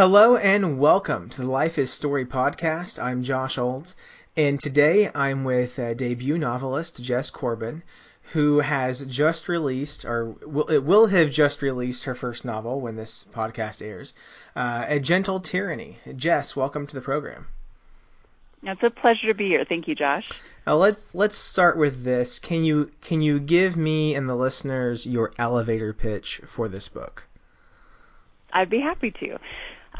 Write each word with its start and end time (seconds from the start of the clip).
Hello 0.00 0.34
and 0.34 0.78
welcome 0.78 1.28
to 1.28 1.42
the 1.42 1.50
Life 1.50 1.76
is 1.76 1.90
Story 1.92 2.24
podcast. 2.24 2.98
I'm 2.98 3.22
Josh 3.22 3.58
Olds, 3.58 3.94
and 4.34 4.58
today 4.58 5.10
I'm 5.14 5.44
with 5.44 5.78
uh, 5.78 5.92
debut 5.92 6.38
novelist 6.38 7.02
Jess 7.02 7.28
Corbin, 7.28 7.82
who 8.32 8.60
has 8.60 9.04
just 9.04 9.46
released, 9.46 10.06
or 10.06 10.30
will, 10.46 10.68
it 10.68 10.82
will 10.82 11.04
have 11.08 11.30
just 11.30 11.60
released 11.60 12.06
her 12.06 12.14
first 12.14 12.46
novel 12.46 12.80
when 12.80 12.96
this 12.96 13.26
podcast 13.34 13.86
airs, 13.86 14.14
uh, 14.56 14.86
A 14.88 15.00
Gentle 15.00 15.38
Tyranny. 15.38 15.98
Jess, 16.16 16.56
welcome 16.56 16.86
to 16.86 16.94
the 16.94 17.02
program. 17.02 17.48
It's 18.62 18.82
a 18.82 18.88
pleasure 18.88 19.26
to 19.26 19.34
be 19.34 19.48
here. 19.48 19.66
Thank 19.68 19.86
you, 19.86 19.94
Josh. 19.94 20.24
Now 20.66 20.76
let's 20.76 21.14
let's 21.14 21.36
start 21.36 21.76
with 21.76 22.02
this. 22.02 22.38
Can 22.38 22.64
you 22.64 22.90
can 23.02 23.20
you 23.20 23.38
give 23.38 23.76
me 23.76 24.14
and 24.14 24.26
the 24.26 24.34
listeners 24.34 25.06
your 25.06 25.34
elevator 25.38 25.92
pitch 25.92 26.40
for 26.46 26.70
this 26.70 26.88
book? 26.88 27.26
I'd 28.50 28.70
be 28.70 28.80
happy 28.80 29.10
to. 29.10 29.38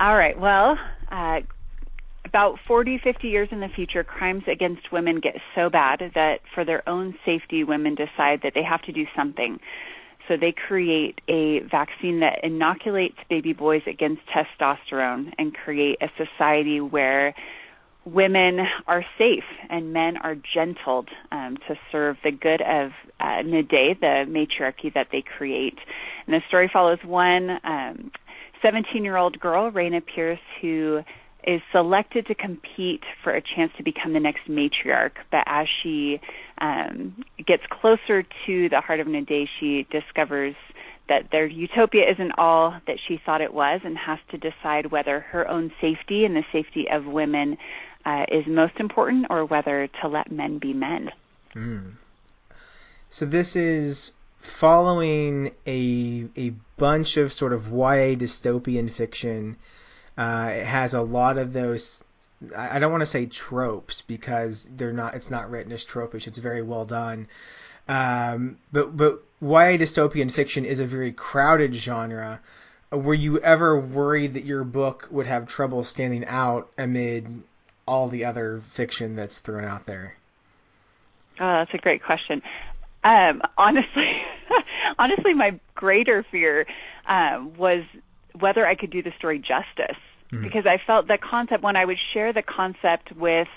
All 0.01 0.17
right. 0.17 0.39
Well, 0.41 0.79
uh, 1.13 1.41
about 2.25 2.59
40, 2.67 3.01
50 3.05 3.29
years 3.29 3.49
in 3.53 3.61
the 3.61 3.69
future, 3.69 4.03
crimes 4.03 4.45
against 4.51 4.91
women 4.91 5.21
get 5.21 5.35
so 5.55 5.69
bad 5.69 6.01
that 6.15 6.41
for 6.55 6.65
their 6.65 6.89
own 6.89 7.15
safety, 7.27 7.65
women 7.65 7.97
decide 7.97 8.41
that 8.43 8.53
they 8.55 8.63
have 8.63 8.81
to 8.83 8.93
do 8.93 9.05
something. 9.15 9.59
So 10.27 10.37
they 10.41 10.55
create 10.67 11.21
a 11.29 11.61
vaccine 11.71 12.21
that 12.21 12.41
inoculates 12.43 13.19
baby 13.29 13.53
boys 13.53 13.83
against 13.87 14.23
testosterone 14.35 15.33
and 15.37 15.53
create 15.53 15.99
a 16.01 16.09
society 16.17 16.81
where 16.81 17.35
women 18.07 18.61
are 18.87 19.05
safe 19.19 19.45
and 19.69 19.93
men 19.93 20.17
are 20.17 20.37
gentled 20.55 21.11
um, 21.31 21.59
to 21.69 21.75
serve 21.93 22.17
the 22.25 22.31
good 22.31 22.63
of 22.63 22.93
uh, 23.21 23.43
Nade, 23.45 24.01
the 24.01 24.25
matriarchy 24.27 24.91
that 24.95 25.09
they 25.13 25.23
create. 25.37 25.79
And 26.27 26.35
the 26.35 26.41
story 26.49 26.71
follows 26.73 26.99
one 27.05 27.51
um, 27.65 28.11
17 28.63 29.05
year 29.05 29.17
old 29.17 29.39
girl, 29.41 29.71
Raina 29.71 30.03
Pierce, 30.05 30.41
who 30.61 31.03
is 31.45 31.61
selected 31.73 32.27
to 32.27 32.35
compete 32.35 33.03
for 33.25 33.35
a 33.35 33.41
chance 33.41 33.73
to 33.79 33.83
become 33.83 34.13
the 34.13 34.21
next 34.21 34.49
matriarch. 34.49 35.13
But 35.31 35.45
as 35.47 35.67
she 35.83 36.21
um, 36.59 37.25
gets 37.39 37.63
closer 37.71 38.23
to 38.47 38.69
the 38.69 38.81
heart 38.81 39.01
of 39.01 39.07
Nade, 39.07 39.49
she 39.59 39.87
discovers 39.91 40.55
that 41.09 41.31
their 41.33 41.47
utopia 41.47 42.03
isn't 42.11 42.33
all 42.39 42.77
that 42.87 42.97
she 43.09 43.21
thought 43.25 43.41
it 43.41 43.53
was 43.53 43.81
and 43.85 43.97
has 43.99 44.19
to 44.31 44.39
decide 44.39 44.93
whether 44.93 45.21
her 45.21 45.49
own 45.49 45.73
safety 45.81 46.25
and 46.25 46.37
the 46.37 46.45
safety 46.53 46.87
of 46.91 47.05
women 47.05 47.57
uh, 48.05 48.25
is 48.31 48.45
most 48.47 48.75
important 48.79 49.27
or 49.29 49.45
whether 49.45 49.89
to 50.01 50.09
let 50.09 50.31
men 50.31 50.59
be 50.59 50.73
men. 50.73 51.11
Mm. 51.55 51.93
So 53.09 53.27
this 53.27 53.57
is 53.57 54.13
following 54.41 55.53
a 55.67 56.27
a 56.37 56.51
bunch 56.77 57.17
of 57.17 57.33
sort 57.33 57.53
of 57.53 57.69
YA 57.69 58.17
dystopian 58.17 58.91
fiction. 58.91 59.57
Uh, 60.17 60.53
it 60.55 60.65
has 60.65 60.95
a 60.95 61.01
lot 61.01 61.39
of 61.39 61.53
those. 61.53 62.03
I 62.57 62.79
don't 62.79 62.91
want 62.91 63.03
to 63.03 63.07
say 63.07 63.27
tropes 63.27 64.03
because 64.03 64.69
they're 64.77 64.93
not. 64.93 65.15
It's 65.15 65.31
not 65.31 65.51
written 65.51 65.73
as 65.73 65.85
tropish. 65.85 66.27
It's 66.27 66.39
very 66.39 66.63
well 66.63 66.87
done. 66.87 67.29
Um, 67.89 68.59
but 68.73 68.97
but 68.97 69.23
YA 69.41 69.77
dystopian 69.77 70.31
fiction 70.31 70.65
is 70.65 70.81
a 70.81 70.87
very 70.87 71.13
crowded 71.13 71.75
genre. 71.75 72.41
Were 72.91 73.15
you 73.15 73.39
ever 73.39 73.79
worried 73.79 74.35
that 74.35 74.45
your 74.45 74.65
book 74.65 75.07
would 75.11 75.27
have 75.27 75.47
trouble 75.47 75.85
standing 75.85 76.25
out 76.25 76.69
amid 76.77 77.43
all 77.87 78.09
the 78.09 78.25
other 78.25 78.63
fiction 78.71 79.17
that's 79.17 79.39
thrown 79.39 79.65
out 79.65 79.87
there? 79.87 80.17
Oh, 81.39 81.53
that's 81.59 81.73
a 81.75 81.79
great 81.79 82.03
question. 82.03 82.43
Um, 83.03 83.43
honestly, 83.57 84.11
honestly, 84.99 85.35
my 85.35 85.59
greater 85.75 86.25
fear 86.31 86.67
um, 87.07 87.57
was 87.57 87.85
whether 88.39 88.67
I 88.67 88.75
could 88.75 88.91
do 88.91 89.03
the 89.03 89.13
story 89.19 89.39
justice 89.39 90.01
mm-hmm. 90.33 90.43
because 90.43 90.67
I 90.67 90.79
felt 90.87 91.09
the 91.09 91.19
concept 91.19 91.63
when 91.63 91.77
I 91.77 91.85
would 91.85 91.99
share 92.13 92.33
the 92.33 92.43
concept 92.43 93.13
with 93.17 93.49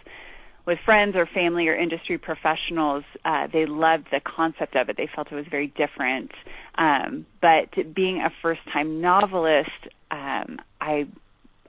with 0.66 0.80
friends 0.86 1.16
or 1.18 1.26
family 1.26 1.68
or 1.68 1.76
industry 1.76 2.18
professionals, 2.18 3.04
uh, 3.26 3.48
they 3.52 3.66
loved 3.66 4.08
the 4.12 4.22
concept 4.24 4.78
of 4.78 4.88
it. 4.88 4.96
They 4.96 5.10
felt 5.14 5.30
it 5.30 5.36
was 5.36 5.46
very 5.52 5.68
different. 5.68 6.32
Um, 6.78 7.26
but 7.42 7.94
being 7.94 8.22
a 8.22 8.30
first 8.42 8.62
time 8.72 9.02
novelist, 9.02 9.70
um, 10.10 10.60
I 10.80 11.06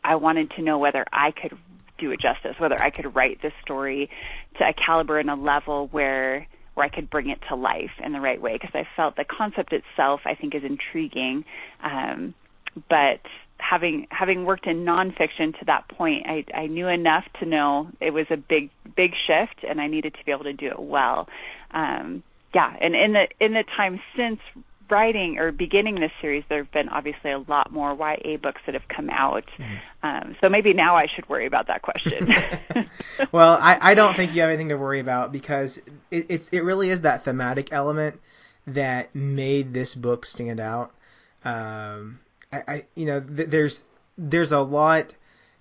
I 0.04 0.16
wanted 0.16 0.50
to 0.52 0.62
know 0.62 0.78
whether 0.78 1.04
I 1.12 1.32
could 1.32 1.58
do 1.98 2.10
it 2.12 2.20
justice, 2.20 2.54
whether 2.58 2.80
I 2.80 2.90
could 2.90 3.14
write 3.14 3.42
this 3.42 3.52
story 3.62 4.10
to 4.58 4.64
a 4.64 4.72
caliber 4.72 5.18
and 5.18 5.30
a 5.30 5.34
level 5.34 5.88
where 5.90 6.46
where 6.74 6.86
I 6.86 6.88
could 6.88 7.10
bring 7.10 7.30
it 7.30 7.38
to 7.48 7.54
life 7.54 7.92
in 8.04 8.12
the 8.12 8.20
right 8.20 8.40
way 8.40 8.54
because 8.54 8.74
I 8.74 8.86
felt 8.96 9.16
the 9.16 9.24
concept 9.24 9.72
itself 9.72 10.20
I 10.24 10.34
think 10.34 10.54
is 10.54 10.62
intriguing. 10.64 11.44
Um, 11.82 12.34
but 12.88 13.20
having 13.58 14.06
having 14.10 14.44
worked 14.44 14.66
in 14.66 14.84
nonfiction 14.84 15.58
to 15.58 15.64
that 15.66 15.88
point, 15.88 16.26
I, 16.26 16.44
I 16.54 16.66
knew 16.66 16.88
enough 16.88 17.24
to 17.40 17.46
know 17.46 17.88
it 18.00 18.10
was 18.10 18.26
a 18.30 18.36
big 18.36 18.70
big 18.96 19.12
shift, 19.26 19.64
and 19.68 19.80
I 19.80 19.86
needed 19.86 20.14
to 20.14 20.24
be 20.24 20.32
able 20.32 20.44
to 20.44 20.52
do 20.52 20.66
it 20.66 20.80
well. 20.80 21.28
Um, 21.70 22.22
yeah, 22.54 22.74
and 22.80 22.94
in 22.94 23.12
the 23.12 23.26
in 23.40 23.54
the 23.54 23.64
time 23.76 24.00
since 24.16 24.40
writing 24.90 25.38
or 25.38 25.52
beginning 25.52 25.96
this 25.96 26.10
series, 26.20 26.44
there 26.48 26.58
have 26.58 26.72
been 26.72 26.88
obviously 26.88 27.30
a 27.30 27.38
lot 27.38 27.72
more 27.72 27.94
YA 27.94 28.36
books 28.36 28.60
that 28.66 28.74
have 28.74 28.88
come 28.88 29.10
out. 29.10 29.44
Mm-hmm. 29.58 30.06
Um, 30.06 30.36
so 30.40 30.48
maybe 30.48 30.72
now 30.72 30.96
I 30.96 31.06
should 31.14 31.28
worry 31.28 31.46
about 31.46 31.68
that 31.68 31.82
question. 31.82 32.28
well, 33.32 33.54
I, 33.60 33.78
I 33.80 33.94
don't 33.94 34.16
think 34.16 34.34
you 34.34 34.42
have 34.42 34.50
anything 34.50 34.68
to 34.68 34.76
worry 34.76 35.00
about 35.00 35.32
because 35.32 35.78
it, 36.10 36.26
it's 36.30 36.48
it 36.48 36.60
really 36.60 36.90
is 36.90 37.02
that 37.02 37.24
thematic 37.24 37.72
element 37.72 38.20
that 38.66 39.14
made 39.14 39.72
this 39.74 39.94
book 39.94 40.26
stand 40.26 40.60
out. 40.60 40.92
Um, 41.44 42.20
I, 42.52 42.62
I 42.66 42.84
you 42.94 43.06
know 43.06 43.20
th- 43.20 43.48
there's 43.48 43.84
there's 44.16 44.52
a 44.52 44.60
lot 44.60 45.14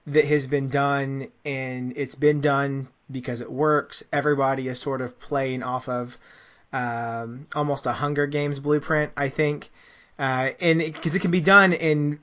that 0.07 0.25
has 0.25 0.47
been 0.47 0.69
done 0.69 1.29
and 1.45 1.94
it's 1.95 2.16
been 2.16 2.41
done 2.41 2.90
because 3.09 3.41
it 3.41 3.51
works. 3.51 4.03
Everybody 4.11 4.67
is 4.67 4.79
sort 4.79 5.01
of 5.01 5.19
playing 5.19 5.63
off 5.63 5.88
of 5.88 6.17
um, 6.73 7.45
almost 7.56 7.85
a 7.85 7.94
Hunger 7.94 8.28
Games 8.28 8.59
blueprint, 8.59 9.11
I 9.16 9.29
think, 9.29 9.69
uh, 10.17 10.50
and 10.59 10.79
because 10.79 11.13
it, 11.13 11.19
it 11.19 11.22
can 11.22 11.31
be 11.31 11.39
done 11.41 11.72
in 11.72 12.19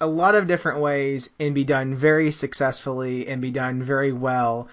a 0.00 0.06
lot 0.06 0.34
of 0.34 0.46
different 0.46 0.80
ways 0.80 1.30
and 1.38 1.54
be 1.54 1.64
done 1.64 1.94
very 1.94 2.30
successfully 2.30 3.28
and 3.28 3.42
be 3.42 3.50
done 3.50 3.82
very 3.82 4.12
well 4.12 4.68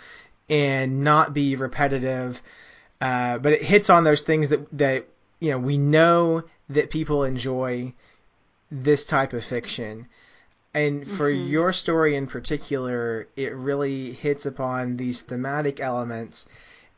and 0.49 1.03
not 1.03 1.33
be 1.33 1.55
repetitive. 1.55 2.41
Uh, 3.01 3.39
but 3.39 3.53
it 3.53 3.61
hits 3.61 3.89
on 3.89 4.03
those 4.03 4.21
things 4.21 4.49
that 4.49 4.67
that 4.77 5.07
you 5.39 5.51
know 5.51 5.57
we 5.57 5.77
know 5.77 6.43
that 6.69 6.89
people 6.89 7.23
enjoy 7.23 7.93
this 8.71 9.05
type 9.05 9.33
of 9.33 9.43
fiction. 9.43 10.07
And 10.73 11.07
for 11.07 11.31
mm-hmm. 11.31 11.47
your 11.47 11.73
story 11.73 12.15
in 12.15 12.27
particular, 12.27 13.27
it 13.35 13.55
really 13.55 14.11
hits 14.11 14.45
upon 14.45 14.97
these 14.97 15.21
thematic 15.21 15.79
elements 15.79 16.47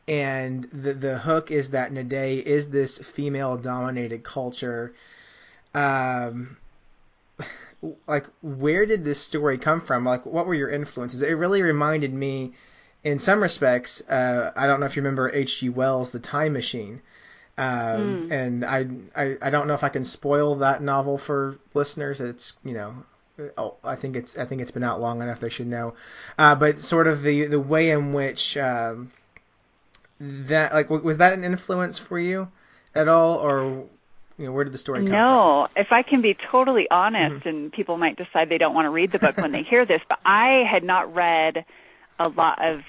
and 0.08 0.64
the 0.64 0.94
the 0.94 1.18
hook 1.18 1.50
is 1.50 1.70
that 1.70 1.92
Nade 1.92 2.46
is 2.46 2.70
this 2.70 2.98
female 2.98 3.56
dominated 3.56 4.22
culture. 4.22 4.94
Um, 5.74 6.56
like 8.06 8.26
where 8.42 8.86
did 8.86 9.04
this 9.04 9.20
story 9.20 9.58
come 9.58 9.80
from? 9.80 10.04
Like 10.04 10.26
what 10.26 10.46
were 10.46 10.54
your 10.54 10.70
influences? 10.70 11.22
It 11.22 11.32
really 11.32 11.62
reminded 11.62 12.12
me, 12.12 12.52
in 13.04 13.18
some 13.18 13.42
respects. 13.42 14.00
Uh, 14.08 14.52
I 14.54 14.66
don't 14.66 14.80
know 14.80 14.86
if 14.86 14.96
you 14.96 15.02
remember 15.02 15.30
H.G. 15.32 15.68
Wells' 15.70 16.10
The 16.10 16.20
Time 16.20 16.52
Machine. 16.52 17.00
Um, 17.58 18.28
mm. 18.28 18.32
And 18.32 18.64
I, 18.64 18.86
I 19.14 19.36
I 19.42 19.50
don't 19.50 19.66
know 19.66 19.74
if 19.74 19.84
I 19.84 19.90
can 19.90 20.04
spoil 20.04 20.56
that 20.56 20.82
novel 20.82 21.18
for 21.18 21.58
listeners. 21.74 22.20
It's 22.20 22.54
you 22.64 22.72
know 22.72 23.04
Oh, 23.56 23.76
I 23.82 23.96
think 23.96 24.16
it's 24.16 24.36
I 24.36 24.44
think 24.44 24.60
it's 24.60 24.70
been 24.70 24.84
out 24.84 25.00
long 25.00 25.22
enough 25.22 25.40
they 25.40 25.48
should 25.48 25.66
know. 25.66 25.94
Uh, 26.38 26.54
but 26.54 26.80
sort 26.80 27.06
of 27.06 27.22
the 27.22 27.46
the 27.46 27.60
way 27.60 27.90
in 27.90 28.12
which 28.12 28.56
um, 28.56 29.10
that 30.22 30.72
like 30.72 30.88
was 30.90 31.18
that 31.18 31.32
an 31.32 31.44
influence 31.44 31.98
for 31.98 32.18
you 32.18 32.48
at 32.94 33.08
all, 33.08 33.38
or 33.38 33.86
you 34.38 34.46
know, 34.46 34.52
where 34.52 34.64
did 34.64 34.72
the 34.72 34.78
story 34.78 35.00
come 35.00 35.10
no, 35.10 35.10
from? 35.10 35.24
No, 35.24 35.68
if 35.76 35.88
I 35.90 36.02
can 36.02 36.22
be 36.22 36.36
totally 36.50 36.86
honest, 36.90 37.40
mm-hmm. 37.40 37.48
and 37.48 37.72
people 37.72 37.98
might 37.98 38.16
decide 38.16 38.48
they 38.48 38.58
don't 38.58 38.74
want 38.74 38.86
to 38.86 38.90
read 38.90 39.10
the 39.12 39.18
book 39.18 39.36
when 39.36 39.52
they 39.52 39.62
hear 39.62 39.84
this, 39.84 40.00
but 40.08 40.18
I 40.24 40.62
had 40.70 40.84
not 40.84 41.14
read 41.14 41.64
a 42.18 42.28
lot 42.28 42.64
of 42.64 42.80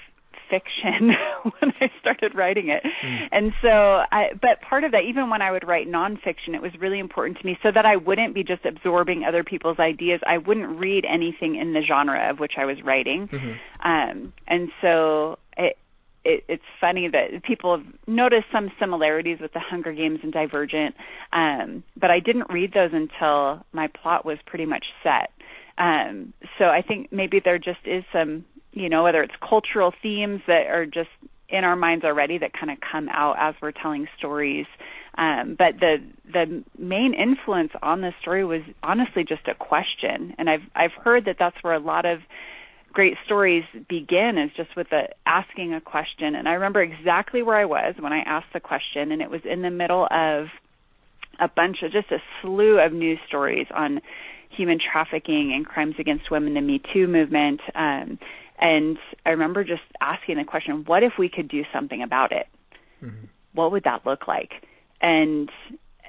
fiction 0.50 1.10
when 1.60 1.72
I 1.80 1.90
started 2.00 2.34
writing 2.34 2.68
it. 2.68 2.82
Mm. 2.84 3.28
And 3.32 3.52
so, 3.62 3.68
I, 3.68 4.30
but 4.40 4.60
part 4.68 4.84
of 4.84 4.92
that, 4.92 5.02
even 5.08 5.30
when 5.30 5.42
I 5.42 5.50
would 5.50 5.66
write 5.66 5.88
nonfiction, 5.88 6.54
it 6.54 6.62
was 6.62 6.72
really 6.78 6.98
important 6.98 7.38
to 7.38 7.46
me 7.46 7.58
so 7.62 7.70
that 7.72 7.86
I 7.86 7.96
wouldn't 7.96 8.34
be 8.34 8.44
just 8.44 8.64
absorbing 8.64 9.24
other 9.24 9.42
people's 9.42 9.78
ideas. 9.78 10.20
I 10.26 10.38
wouldn't 10.38 10.78
read 10.78 11.04
anything 11.04 11.56
in 11.56 11.72
the 11.72 11.82
genre 11.82 12.30
of 12.30 12.38
which 12.38 12.52
I 12.58 12.64
was 12.64 12.82
writing. 12.82 13.28
Mm-hmm. 13.28 13.88
Um, 13.88 14.32
and 14.46 14.70
so 14.80 15.38
it, 15.56 15.76
it, 16.24 16.44
it's 16.48 16.62
funny 16.80 17.08
that 17.08 17.42
people 17.44 17.76
have 17.76 17.86
noticed 18.06 18.46
some 18.52 18.70
similarities 18.80 19.38
with 19.40 19.52
the 19.52 19.60
Hunger 19.60 19.92
Games 19.92 20.20
and 20.22 20.32
Divergent, 20.32 20.94
um, 21.32 21.82
but 21.96 22.10
I 22.10 22.20
didn't 22.20 22.50
read 22.50 22.72
those 22.72 22.90
until 22.92 23.64
my 23.72 23.88
plot 23.88 24.24
was 24.24 24.38
pretty 24.46 24.66
much 24.66 24.86
set. 25.02 25.30
Um, 25.78 26.32
so 26.58 26.66
I 26.66 26.82
think 26.82 27.12
maybe 27.12 27.40
there 27.44 27.58
just 27.58 27.80
is 27.84 28.04
some, 28.12 28.44
you 28.72 28.88
know, 28.88 29.02
whether 29.02 29.22
it's 29.22 29.34
cultural 29.46 29.92
themes 30.02 30.40
that 30.46 30.66
are 30.68 30.86
just 30.86 31.10
in 31.48 31.64
our 31.64 31.76
minds 31.76 32.04
already 32.04 32.38
that 32.38 32.52
kind 32.52 32.70
of 32.70 32.78
come 32.80 33.08
out 33.08 33.36
as 33.38 33.54
we're 33.60 33.72
telling 33.72 34.06
stories. 34.18 34.66
Um, 35.16 35.54
but 35.56 35.78
the 35.78 35.98
the 36.32 36.64
main 36.76 37.14
influence 37.14 37.70
on 37.82 38.00
this 38.00 38.14
story 38.20 38.44
was 38.44 38.62
honestly 38.82 39.24
just 39.24 39.46
a 39.46 39.54
question, 39.54 40.34
and 40.38 40.50
I've 40.50 40.62
I've 40.74 40.92
heard 40.92 41.26
that 41.26 41.36
that's 41.38 41.56
where 41.62 41.74
a 41.74 41.78
lot 41.78 42.04
of 42.04 42.18
great 42.94 43.16
stories 43.26 43.64
begin 43.88 44.38
is 44.38 44.50
just 44.56 44.74
with 44.76 44.88
the 44.88 45.08
asking 45.26 45.74
a 45.74 45.80
question. 45.80 46.34
And 46.34 46.48
I 46.48 46.52
remember 46.52 46.80
exactly 46.80 47.42
where 47.42 47.56
I 47.56 47.64
was 47.64 47.94
when 47.98 48.12
I 48.12 48.20
asked 48.20 48.52
the 48.54 48.60
question, 48.60 49.12
and 49.12 49.20
it 49.20 49.30
was 49.30 49.42
in 49.44 49.62
the 49.62 49.70
middle 49.70 50.04
of 50.04 50.46
a 51.40 51.48
bunch 51.48 51.78
of 51.82 51.92
just 51.92 52.10
a 52.12 52.18
slew 52.40 52.78
of 52.78 52.92
news 52.92 53.18
stories 53.26 53.66
on 53.74 54.00
human 54.56 54.78
trafficking 54.78 55.52
and 55.54 55.66
crimes 55.66 55.96
against 55.98 56.30
women, 56.30 56.54
the 56.54 56.60
Me 56.60 56.80
Too 56.92 57.08
movement. 57.08 57.60
Um, 57.74 58.18
and 58.58 58.96
I 59.26 59.30
remember 59.30 59.64
just 59.64 59.82
asking 60.00 60.36
the 60.36 60.44
question, 60.44 60.84
what 60.86 61.02
if 61.02 61.14
we 61.18 61.28
could 61.28 61.48
do 61.48 61.64
something 61.72 62.02
about 62.02 62.30
it? 62.30 62.46
Mm-hmm. 63.02 63.26
What 63.52 63.72
would 63.72 63.84
that 63.84 64.06
look 64.06 64.28
like? 64.28 64.52
And 65.00 65.50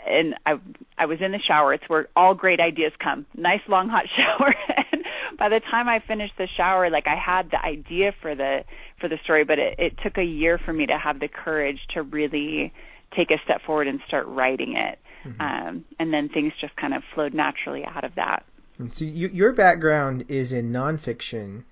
and 0.07 0.35
I 0.45 0.53
I 0.97 1.07
was 1.07 1.17
in 1.21 1.31
the 1.31 1.39
shower. 1.39 1.73
It's 1.73 1.87
where 1.87 2.07
all 2.15 2.35
great 2.35 2.59
ideas 2.59 2.91
come. 3.03 3.25
Nice 3.35 3.61
long 3.67 3.89
hot 3.89 4.05
shower. 4.15 4.53
and 4.91 5.03
by 5.37 5.49
the 5.49 5.59
time 5.59 5.87
I 5.87 5.99
finished 5.99 6.33
the 6.37 6.47
shower, 6.55 6.89
like 6.89 7.07
I 7.07 7.15
had 7.15 7.51
the 7.51 7.61
idea 7.61 8.13
for 8.21 8.35
the 8.35 8.63
for 8.99 9.07
the 9.07 9.17
story, 9.23 9.43
but 9.43 9.59
it, 9.59 9.75
it 9.79 9.93
took 10.03 10.17
a 10.17 10.23
year 10.23 10.57
for 10.57 10.73
me 10.73 10.85
to 10.85 10.97
have 10.97 11.19
the 11.19 11.27
courage 11.27 11.79
to 11.93 12.03
really 12.03 12.73
take 13.15 13.31
a 13.31 13.37
step 13.43 13.61
forward 13.65 13.87
and 13.87 13.99
start 14.07 14.27
writing 14.27 14.75
it. 14.75 14.99
Mm-hmm. 15.25 15.41
Um, 15.41 15.85
and 15.99 16.13
then 16.13 16.29
things 16.29 16.53
just 16.61 16.75
kind 16.75 16.93
of 16.93 17.03
flowed 17.13 17.33
naturally 17.33 17.83
out 17.83 18.03
of 18.03 18.15
that. 18.15 18.45
And 18.77 18.93
so 18.93 19.05
you, 19.05 19.29
your 19.29 19.53
background 19.53 20.25
is 20.27 20.51
in 20.51 20.71
nonfiction. 20.71 21.63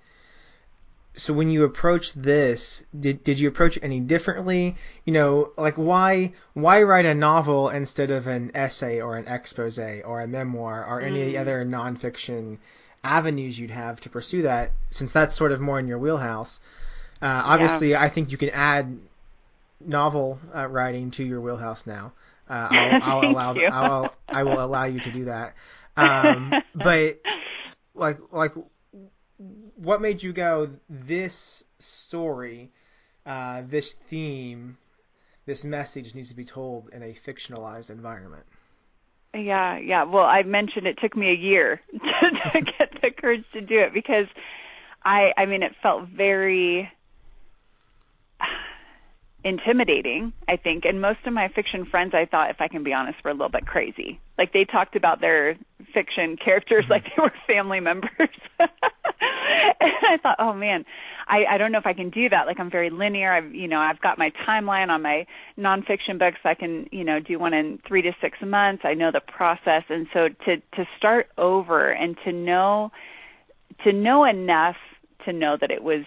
So 1.16 1.32
when 1.32 1.50
you 1.50 1.62
approach 1.62 2.12
this, 2.14 2.82
did 2.98 3.22
did 3.22 3.38
you 3.38 3.48
approach 3.48 3.76
it 3.76 3.84
any 3.84 4.00
differently? 4.00 4.74
You 5.04 5.12
know, 5.12 5.52
like 5.56 5.76
why 5.76 6.32
why 6.54 6.82
write 6.82 7.06
a 7.06 7.14
novel 7.14 7.68
instead 7.68 8.10
of 8.10 8.26
an 8.26 8.50
essay 8.54 9.00
or 9.00 9.16
an 9.16 9.28
expose 9.28 9.78
or 9.78 10.20
a 10.20 10.26
memoir 10.26 10.84
or 10.84 11.00
any 11.00 11.34
mm. 11.34 11.40
other 11.40 11.64
nonfiction 11.64 12.58
avenues 13.04 13.58
you'd 13.58 13.70
have 13.70 14.00
to 14.02 14.10
pursue 14.10 14.42
that? 14.42 14.72
Since 14.90 15.12
that's 15.12 15.34
sort 15.34 15.52
of 15.52 15.60
more 15.60 15.78
in 15.78 15.86
your 15.86 15.98
wheelhouse. 15.98 16.60
Uh, 17.22 17.42
obviously, 17.44 17.90
yeah. 17.90 18.02
I 18.02 18.08
think 18.08 18.32
you 18.32 18.38
can 18.38 18.50
add 18.50 18.98
novel 19.80 20.38
uh, 20.54 20.66
writing 20.66 21.10
to 21.12 21.24
your 21.24 21.40
wheelhouse 21.40 21.86
now. 21.86 22.12
Uh, 22.48 22.68
I'll, 22.70 23.02
I'll 23.02 23.30
allow 23.30 23.54
you. 23.54 23.68
I'll, 23.70 24.14
I 24.28 24.42
will 24.42 24.60
allow 24.60 24.84
you 24.84 25.00
to 25.00 25.12
do 25.12 25.24
that. 25.26 25.54
Um, 25.96 26.52
but 26.74 27.20
like 27.94 28.18
like 28.32 28.50
what 29.76 30.00
made 30.00 30.22
you 30.22 30.32
go 30.32 30.70
this 30.88 31.64
story, 31.78 32.70
uh, 33.26 33.62
this 33.66 33.92
theme, 33.92 34.76
this 35.46 35.64
message 35.64 36.14
needs 36.14 36.30
to 36.30 36.36
be 36.36 36.44
told 36.44 36.88
in 36.90 37.02
a 37.02 37.14
fictionalized 37.14 37.90
environment? 37.90 38.44
Yeah, 39.34 39.78
yeah. 39.78 40.04
Well, 40.04 40.24
I 40.24 40.42
mentioned 40.42 40.86
it 40.86 40.98
took 41.00 41.16
me 41.16 41.30
a 41.30 41.34
year 41.34 41.80
to, 41.92 42.50
to 42.50 42.60
get 42.60 42.90
the 43.02 43.10
courage 43.10 43.44
to 43.52 43.60
do 43.60 43.80
it 43.80 43.92
because 43.92 44.26
I 45.04 45.32
I 45.36 45.46
mean 45.46 45.62
it 45.62 45.72
felt 45.82 46.08
very 46.08 46.90
intimidating, 49.44 50.32
I 50.48 50.56
think. 50.56 50.84
And 50.84 51.00
most 51.00 51.18
of 51.26 51.32
my 51.34 51.48
fiction 51.48 51.84
friends, 51.84 52.14
I 52.14 52.24
thought, 52.24 52.50
if 52.50 52.60
I 52.60 52.68
can 52.68 52.82
be 52.82 52.92
honest, 52.94 53.18
were 53.22 53.30
a 53.30 53.34
little 53.34 53.50
bit 53.50 53.66
crazy. 53.66 54.18
Like 54.38 54.52
they 54.52 54.64
talked 54.64 54.96
about 54.96 55.20
their 55.20 55.56
fiction 55.92 56.36
characters 56.42 56.84
like 56.90 57.04
they 57.04 57.22
were 57.22 57.32
family 57.46 57.80
members. 57.80 58.10
and 58.58 58.70
I 59.80 60.16
thought, 60.22 60.36
oh 60.38 60.54
man, 60.54 60.84
I, 61.26 61.44
I 61.54 61.58
don't 61.58 61.72
know 61.72 61.78
if 61.78 61.86
I 61.86 61.94
can 61.94 62.10
do 62.10 62.28
that. 62.28 62.46
Like 62.46 62.60
I'm 62.60 62.70
very 62.70 62.90
linear. 62.90 63.32
I've, 63.32 63.54
you 63.54 63.68
know, 63.68 63.78
I've 63.78 64.00
got 64.00 64.18
my 64.18 64.30
timeline 64.46 64.88
on 64.88 65.02
my 65.02 65.26
nonfiction 65.58 66.18
books. 66.18 66.38
I 66.44 66.54
can, 66.54 66.88
you 66.92 67.04
know, 67.04 67.20
do 67.20 67.38
one 67.38 67.54
in 67.54 67.78
three 67.86 68.02
to 68.02 68.12
six 68.20 68.38
months. 68.44 68.82
I 68.84 68.94
know 68.94 69.10
the 69.10 69.20
process. 69.20 69.84
And 69.88 70.06
so 70.12 70.28
to, 70.44 70.56
to 70.56 70.84
start 70.98 71.28
over 71.38 71.90
and 71.90 72.16
to 72.24 72.32
know, 72.32 72.90
to 73.84 73.92
know 73.92 74.24
enough 74.24 74.76
to 75.24 75.32
know 75.32 75.56
that 75.60 75.70
it 75.70 75.82
was 75.82 76.04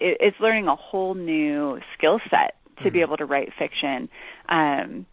it, 0.00 0.18
it's 0.20 0.36
learning 0.40 0.68
a 0.68 0.76
whole 0.76 1.14
new 1.14 1.78
skill 1.96 2.20
set 2.30 2.56
to 2.78 2.84
mm-hmm. 2.84 2.92
be 2.92 3.00
able 3.00 3.16
to 3.16 3.24
write 3.24 3.50
fiction. 3.58 4.08
Um, 4.48 5.06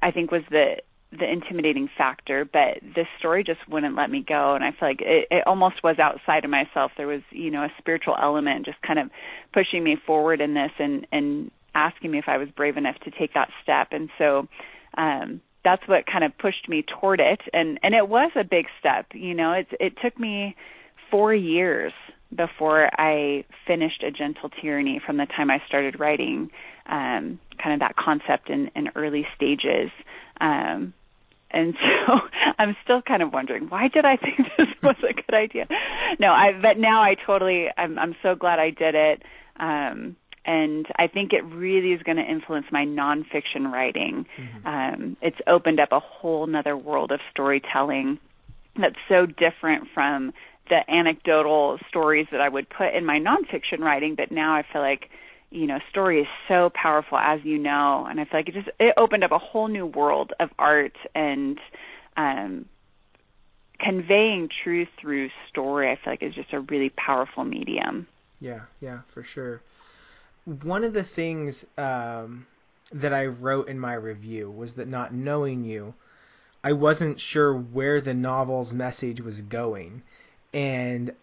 I 0.00 0.10
think 0.12 0.30
was 0.30 0.42
the 0.50 0.76
the 1.16 1.30
intimidating 1.30 1.88
factor, 1.96 2.44
but 2.44 2.78
this 2.94 3.06
story 3.18 3.44
just 3.44 3.60
wouldn't 3.68 3.96
let 3.96 4.10
me 4.10 4.24
go, 4.26 4.54
and 4.54 4.64
I 4.64 4.70
feel 4.70 4.88
like 4.88 5.00
it, 5.02 5.28
it 5.30 5.46
almost 5.46 5.82
was 5.84 5.98
outside 5.98 6.44
of 6.44 6.50
myself. 6.50 6.92
There 6.96 7.06
was, 7.06 7.22
you 7.30 7.50
know, 7.50 7.62
a 7.62 7.72
spiritual 7.78 8.16
element 8.20 8.64
just 8.64 8.80
kind 8.82 8.98
of 8.98 9.10
pushing 9.52 9.84
me 9.84 9.96
forward 10.06 10.40
in 10.40 10.54
this, 10.54 10.70
and 10.78 11.06
and 11.12 11.50
asking 11.74 12.10
me 12.10 12.18
if 12.18 12.28
I 12.28 12.38
was 12.38 12.48
brave 12.50 12.76
enough 12.76 12.98
to 13.04 13.10
take 13.10 13.34
that 13.34 13.50
step, 13.62 13.88
and 13.92 14.10
so. 14.18 14.48
Um, 14.96 15.40
that's 15.64 15.86
what 15.86 16.06
kind 16.06 16.24
of 16.24 16.36
pushed 16.38 16.68
me 16.68 16.82
toward 16.82 17.20
it 17.20 17.40
and 17.52 17.78
and 17.84 17.94
it 17.94 18.08
was 18.08 18.32
a 18.34 18.42
big 18.42 18.66
step 18.80 19.06
you 19.14 19.32
know 19.32 19.52
it's 19.52 19.70
it 19.78 19.94
took 20.02 20.18
me 20.18 20.56
4 21.08 21.32
years 21.32 21.92
before 22.34 22.90
I 22.98 23.44
finished 23.66 24.02
A 24.02 24.10
Gentle 24.10 24.50
Tyranny 24.60 25.00
from 25.04 25.18
the 25.18 25.26
time 25.26 25.50
I 25.50 25.62
started 25.66 26.00
writing 26.00 26.50
um, 26.86 27.38
kind 27.62 27.74
of 27.74 27.80
that 27.80 27.96
concept 27.96 28.50
in, 28.50 28.70
in 28.74 28.88
early 28.94 29.26
stages. 29.36 29.90
Um, 30.40 30.94
and 31.52 31.74
so 32.06 32.14
I'm 32.58 32.76
still 32.84 33.02
kind 33.02 33.22
of 33.22 33.32
wondering 33.32 33.68
why 33.68 33.88
did 33.88 34.04
I 34.04 34.16
think 34.16 34.38
this 34.58 34.68
was 34.82 34.96
a 35.08 35.14
good 35.14 35.34
idea? 35.34 35.66
No, 36.18 36.28
I 36.28 36.52
but 36.60 36.78
now 36.78 37.02
I 37.02 37.14
totally 37.26 37.66
I'm 37.76 37.98
I'm 37.98 38.14
so 38.22 38.34
glad 38.34 38.58
I 38.58 38.70
did 38.70 38.94
it. 38.94 39.22
Um, 39.58 40.16
and 40.44 40.86
I 40.96 41.06
think 41.06 41.32
it 41.32 41.44
really 41.44 41.92
is 41.92 42.02
going 42.02 42.16
to 42.16 42.24
influence 42.24 42.66
my 42.72 42.84
nonfiction 42.84 43.70
writing. 43.70 44.26
Mm-hmm. 44.36 44.66
Um, 44.66 45.16
it's 45.22 45.36
opened 45.46 45.78
up 45.78 45.92
a 45.92 46.00
whole 46.00 46.48
nother 46.48 46.76
world 46.76 47.12
of 47.12 47.20
storytelling 47.30 48.18
that's 48.76 48.96
so 49.08 49.26
different 49.26 49.88
from 49.94 50.32
the 50.68 50.78
anecdotal 50.90 51.78
stories 51.88 52.26
that 52.32 52.40
I 52.40 52.48
would 52.48 52.68
put 52.68 52.94
in 52.94 53.04
my 53.04 53.18
nonfiction 53.18 53.80
writing, 53.80 54.14
but 54.16 54.30
now 54.32 54.54
I 54.54 54.64
feel 54.72 54.82
like, 54.82 55.10
you 55.52 55.66
know, 55.66 55.78
story 55.90 56.20
is 56.20 56.26
so 56.48 56.70
powerful, 56.74 57.18
as 57.18 57.40
you 57.44 57.58
know, 57.58 58.06
and 58.08 58.20
I 58.20 58.24
feel 58.24 58.40
like 58.40 58.48
it 58.48 58.54
just 58.54 58.68
it 58.80 58.94
opened 58.96 59.24
up 59.24 59.32
a 59.32 59.38
whole 59.38 59.68
new 59.68 59.86
world 59.86 60.32
of 60.40 60.50
art 60.58 60.96
and 61.14 61.58
um, 62.16 62.66
conveying 63.78 64.48
truth 64.62 64.88
through 65.00 65.30
story. 65.48 65.90
I 65.90 65.96
feel 65.96 66.12
like 66.12 66.22
is 66.22 66.34
just 66.34 66.52
a 66.52 66.60
really 66.60 66.90
powerful 66.90 67.44
medium. 67.44 68.06
Yeah, 68.40 68.62
yeah, 68.80 69.00
for 69.08 69.22
sure. 69.22 69.60
One 70.44 70.84
of 70.84 70.92
the 70.92 71.04
things 71.04 71.66
um, 71.78 72.46
that 72.92 73.12
I 73.12 73.26
wrote 73.26 73.68
in 73.68 73.78
my 73.78 73.94
review 73.94 74.50
was 74.50 74.74
that 74.74 74.88
not 74.88 75.14
knowing 75.14 75.64
you, 75.64 75.94
I 76.64 76.72
wasn't 76.72 77.20
sure 77.20 77.54
where 77.54 78.00
the 78.00 78.14
novel's 78.14 78.72
message 78.72 79.20
was 79.20 79.40
going 79.42 80.02
and 80.54 81.14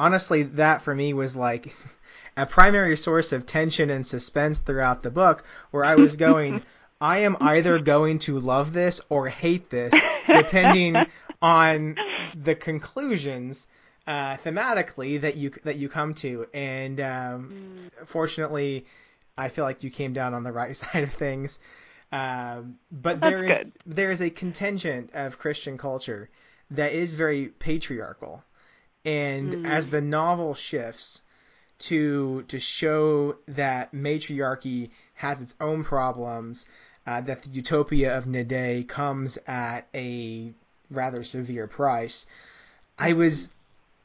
honestly, 0.00 0.44
that 0.44 0.82
for 0.82 0.94
me 0.94 1.12
was 1.12 1.36
like 1.36 1.74
a 2.36 2.46
primary 2.46 2.96
source 2.96 3.32
of 3.32 3.46
tension 3.46 3.90
and 3.90 4.06
suspense 4.06 4.58
throughout 4.58 5.02
the 5.02 5.10
book, 5.10 5.44
where 5.70 5.84
I 5.84 5.96
was 5.96 6.16
going, 6.16 6.62
I 7.00 7.18
am 7.18 7.36
either 7.40 7.78
going 7.78 8.18
to 8.20 8.38
love 8.38 8.72
this 8.72 9.00
or 9.08 9.28
hate 9.28 9.70
this, 9.70 9.94
depending 10.26 10.96
on 11.42 11.96
the 12.34 12.54
conclusions 12.54 13.66
uh, 14.06 14.36
thematically 14.36 15.20
that 15.20 15.36
you 15.36 15.52
that 15.64 15.76
you 15.76 15.88
come 15.88 16.14
to. 16.14 16.46
And 16.52 17.00
um, 17.00 17.90
mm. 18.00 18.06
fortunately, 18.06 18.86
I 19.36 19.48
feel 19.48 19.64
like 19.64 19.82
you 19.82 19.90
came 19.90 20.12
down 20.12 20.34
on 20.34 20.42
the 20.44 20.52
right 20.52 20.76
side 20.76 21.04
of 21.04 21.12
things. 21.12 21.60
Um, 22.12 22.78
but 22.90 23.20
That's 23.20 23.30
there 23.30 23.44
is 23.44 23.58
good. 23.58 23.72
there 23.86 24.10
is 24.10 24.20
a 24.20 24.30
contingent 24.30 25.10
of 25.14 25.38
Christian 25.38 25.78
culture 25.78 26.28
that 26.70 26.92
is 26.92 27.14
very 27.14 27.46
patriarchal 27.48 28.42
and 29.04 29.52
mm. 29.52 29.66
as 29.66 29.90
the 29.90 30.00
novel 30.00 30.54
shifts 30.54 31.20
to 31.78 32.44
to 32.48 32.58
show 32.58 33.36
that 33.48 33.94
matriarchy 33.94 34.90
has 35.14 35.40
its 35.40 35.54
own 35.60 35.84
problems, 35.84 36.66
uh, 37.06 37.20
that 37.22 37.42
the 37.42 37.50
utopia 37.50 38.16
of 38.16 38.26
Nade 38.26 38.88
comes 38.88 39.38
at 39.46 39.86
a 39.94 40.52
rather 40.90 41.24
severe 41.24 41.66
price, 41.66 42.26
I 42.98 43.14
was 43.14 43.48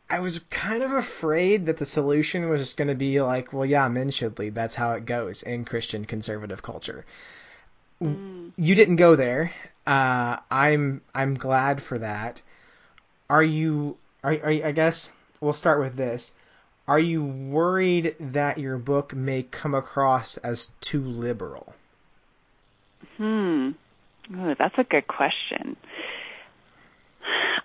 I 0.10 0.20
was 0.20 0.40
kind 0.50 0.84
of 0.84 0.92
afraid 0.92 1.66
that 1.66 1.78
the 1.78 1.86
solution 1.86 2.50
was 2.50 2.62
just 2.62 2.78
going 2.78 2.90
to 2.90 2.96
be 2.96 3.22
like, 3.22 3.52
well, 3.52 3.66
yeah, 3.66 3.88
men 3.90 4.12
should 4.12 4.38
lead. 4.38 4.54
That's 4.54 4.75
how 4.75 4.92
it 4.92 5.06
goes 5.06 5.42
in 5.42 5.66
Christian 5.66 6.06
conservative 6.06 6.62
culture. 6.62 7.06
Mm. 8.02 8.52
You 8.56 8.75
didn't 8.75 8.98
go 8.98 9.16
there. 9.16 9.52
Uh, 9.86 10.38
I'm 10.50 11.02
I'm 11.14 11.36
glad 11.36 11.82
for 11.82 11.98
that. 12.00 12.42
Are 13.30 13.44
you 13.44 13.98
are, 14.25 14.34
are 14.44 14.67
I 14.67 14.72
guess 14.72 15.10
we'll 15.39 15.53
start 15.53 15.79
with 15.79 15.96
this. 15.96 16.32
Are 16.88 17.00
you 17.00 17.24
worried 17.24 18.15
that 18.20 18.58
your 18.58 18.77
book 18.77 19.13
may 19.13 19.44
come 19.44 19.74
across 19.74 20.38
as 20.38 20.72
too 20.82 21.03
liberal? 21.03 21.74
Hmm. 23.17 23.72
Oh, 24.36 24.55
that's 24.58 24.77
a 24.77 24.84
good 24.84 25.08
question. 25.08 25.77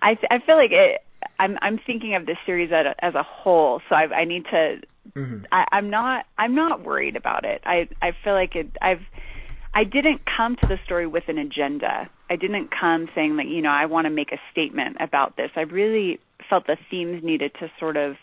I 0.01 0.17
I 0.29 0.39
feel 0.39 0.55
like 0.55 0.71
it. 0.71 1.03
I'm 1.39 1.57
I'm 1.61 1.79
thinking 1.79 2.15
of 2.15 2.25
this 2.25 2.37
series 2.45 2.71
as 2.71 2.85
a, 2.85 3.05
as 3.05 3.15
a 3.15 3.23
whole, 3.23 3.81
so 3.89 3.95
I, 3.95 4.03
I 4.13 4.25
need 4.25 4.45
to. 4.45 4.81
Mm-hmm. 5.15 5.45
I, 5.51 5.65
I'm 5.71 5.89
not 5.89 6.25
I'm 6.37 6.53
not 6.53 6.83
worried 6.83 7.15
about 7.15 7.45
it. 7.45 7.61
I 7.65 7.89
I 8.01 8.11
feel 8.23 8.33
like 8.33 8.55
it. 8.55 8.77
I've 8.81 9.01
I 9.73 9.83
didn't 9.83 10.21
come 10.25 10.55
to 10.57 10.67
the 10.67 10.77
story 10.85 11.07
with 11.07 11.29
an 11.29 11.37
agenda. 11.37 12.09
I 12.29 12.35
didn't 12.35 12.69
come 12.71 13.09
saying 13.15 13.37
that, 13.37 13.47
you 13.47 13.61
know, 13.61 13.69
I 13.69 13.85
want 13.85 14.05
to 14.05 14.09
make 14.09 14.31
a 14.31 14.39
statement 14.51 14.97
about 14.99 15.37
this. 15.37 15.51
I 15.55 15.61
really 15.61 16.19
felt 16.51 16.67
the 16.67 16.77
themes 16.91 17.23
needed 17.23 17.51
to 17.59 17.71
sort 17.79 17.97
of 17.97 18.15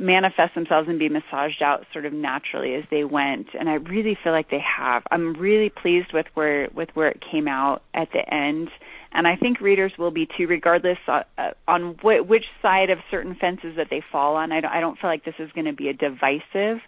manifest 0.00 0.54
themselves 0.54 0.88
and 0.88 0.98
be 0.98 1.10
massaged 1.10 1.62
out 1.62 1.84
sort 1.92 2.06
of 2.06 2.12
naturally 2.12 2.74
as 2.74 2.84
they 2.90 3.04
went 3.04 3.48
and 3.58 3.68
I 3.68 3.74
really 3.74 4.16
feel 4.24 4.32
like 4.32 4.50
they 4.50 4.62
have. 4.78 5.02
I'm 5.10 5.34
really 5.34 5.68
pleased 5.68 6.12
with 6.14 6.24
where 6.32 6.68
with 6.74 6.88
where 6.94 7.08
it 7.08 7.22
came 7.30 7.46
out 7.46 7.82
at 7.92 8.08
the 8.12 8.22
end 8.32 8.70
and 9.12 9.28
I 9.28 9.36
think 9.36 9.60
readers 9.60 9.92
will 9.98 10.10
be 10.10 10.26
too 10.26 10.46
regardless 10.46 10.96
uh, 11.06 11.22
uh, 11.36 11.50
on 11.68 11.96
wh- 12.00 12.26
which 12.26 12.44
side 12.62 12.88
of 12.88 12.98
certain 13.10 13.36
fences 13.38 13.76
that 13.76 13.88
they 13.90 14.02
fall 14.10 14.36
on. 14.36 14.52
I 14.52 14.60
don't, 14.60 14.72
I 14.72 14.80
don't 14.80 14.98
feel 14.98 15.10
like 15.10 15.24
this 15.24 15.34
is 15.38 15.50
going 15.52 15.66
to 15.66 15.74
be 15.74 15.88
a 15.88 15.94
divisive 15.94 16.78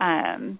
um 0.00 0.58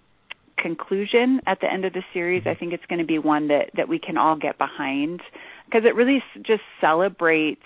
conclusion 0.57 1.41
at 1.45 1.59
the 1.59 1.71
end 1.71 1.85
of 1.85 1.93
the 1.93 2.03
series. 2.13 2.43
I 2.45 2.55
think 2.55 2.71
it's 2.71 2.85
going 2.85 2.99
to 2.99 3.05
be 3.05 3.19
one 3.19 3.47
that 3.47 3.71
that 3.75 3.89
we 3.89 3.99
can 3.99 4.15
all 4.15 4.35
get 4.35 4.59
behind 4.59 5.21
because 5.65 5.83
it 5.85 5.95
really 5.95 6.23
just 6.45 6.61
celebrates 6.79 7.65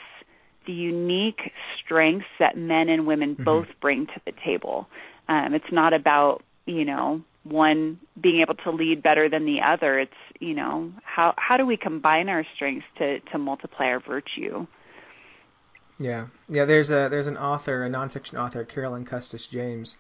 the 0.70 0.76
unique 0.76 1.52
strengths 1.84 2.28
that 2.38 2.56
men 2.56 2.90
and 2.90 3.08
women 3.08 3.34
mm-hmm. 3.34 3.44
both 3.44 3.66
bring 3.82 4.06
to 4.06 4.22
the 4.24 4.32
table. 4.46 4.88
Um, 5.28 5.56
it's 5.56 5.72
not 5.72 5.94
about 5.94 6.44
you 6.68 6.86
know 6.86 7.24
one 7.44 8.00
being 8.22 8.42
able 8.42 8.54
to 8.54 8.70
lead 8.70 9.02
better 9.02 9.28
than 9.30 9.46
the 9.46 9.62
other. 9.66 9.98
It's 9.98 10.22
you 10.40 10.54
know 10.54 10.94
how 11.04 11.34
how 11.38 11.58
do 11.58 11.66
we 11.66 11.76
combine 11.76 12.30
our 12.30 12.46
strengths 12.56 12.86
to 13.00 13.20
to 13.32 13.40
multiply 13.40 13.88
our 13.88 14.00
virtue. 14.00 14.68
Yeah, 15.98 16.28
yeah. 16.48 16.66
There's 16.66 16.92
a 16.92 17.10
there's 17.10 17.28
an 17.28 17.38
author, 17.38 17.84
a 17.84 17.90
nonfiction 17.90 18.40
author, 18.40 18.64
Carolyn 18.64 19.06
Custis 19.06 19.48
James, 19.48 19.98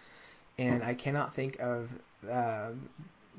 and 0.60 0.84
I 0.84 0.94
cannot 0.94 1.34
think 1.34 1.60
of 1.60 1.90
uh, 2.30 2.70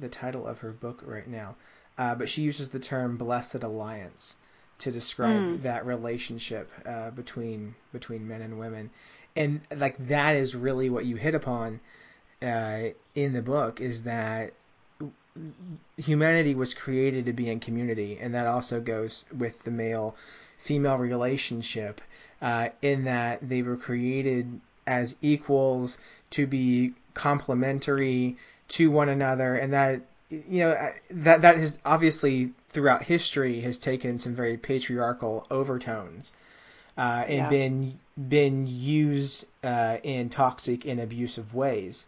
the 0.01 0.09
title 0.09 0.49
of 0.49 0.59
her 0.59 0.73
book 0.73 1.05
right 1.07 1.29
now, 1.29 1.55
uh, 1.97 2.17
but 2.17 2.29
she 2.29 2.43
uses 2.43 2.71
the 2.71 2.81
term 2.81 3.19
"blessed 3.19 3.63
alliance" 3.63 4.35
to 4.81 4.93
describe 4.93 5.37
mm. 5.37 5.63
that 5.63 5.87
relationship 5.87 6.71
uh, 6.87 7.11
between 7.11 7.75
between 7.93 8.27
men 8.27 8.43
and 8.43 8.59
women, 8.59 8.91
and 9.37 9.61
like 9.75 9.97
that 10.09 10.37
is 10.37 10.55
really 10.55 10.91
what 10.91 11.05
you 11.05 11.17
hit 11.17 11.35
upon 11.35 11.81
uh, 12.43 12.89
in 13.15 13.33
the 13.33 13.43
book 13.43 13.81
is 13.81 14.03
that 14.03 14.53
humanity 15.97 16.55
was 16.55 16.75
created 16.75 17.27
to 17.27 17.33
be 17.33 17.51
in 17.51 17.61
community, 17.61 18.19
and 18.21 18.35
that 18.35 18.47
also 18.47 18.81
goes 18.81 19.25
with 19.37 19.63
the 19.65 19.71
male 19.71 20.17
female 20.59 20.97
relationship, 20.97 22.01
uh, 22.43 22.69
in 22.83 23.05
that 23.05 23.47
they 23.47 23.63
were 23.63 23.77
created 23.77 24.61
as 24.87 25.17
equals 25.23 25.99
to 26.31 26.47
be 26.47 26.93
complementary 27.15 28.37
to 28.69 28.91
one 28.91 29.09
another, 29.09 29.55
and 29.55 29.73
that 29.73 30.01
you 30.31 30.61
know 30.61 30.91
that 31.11 31.43
that 31.43 31.59
has 31.59 31.79
obviously 31.85 32.53
throughout 32.71 33.03
history 33.03 33.61
has 33.61 33.79
taken 33.79 34.19
some 34.19 34.35
very 34.35 34.57
patriarchal 34.57 35.47
overtones 35.51 36.33
uh, 36.97 37.25
and 37.27 37.37
yeah. 37.37 37.49
been 37.49 37.99
been 38.29 38.67
used 38.67 39.47
uh, 39.65 39.99
in 40.03 40.29
toxic 40.29 40.85
and 40.85 41.01
abusive 41.01 41.55
ways. 41.55 42.07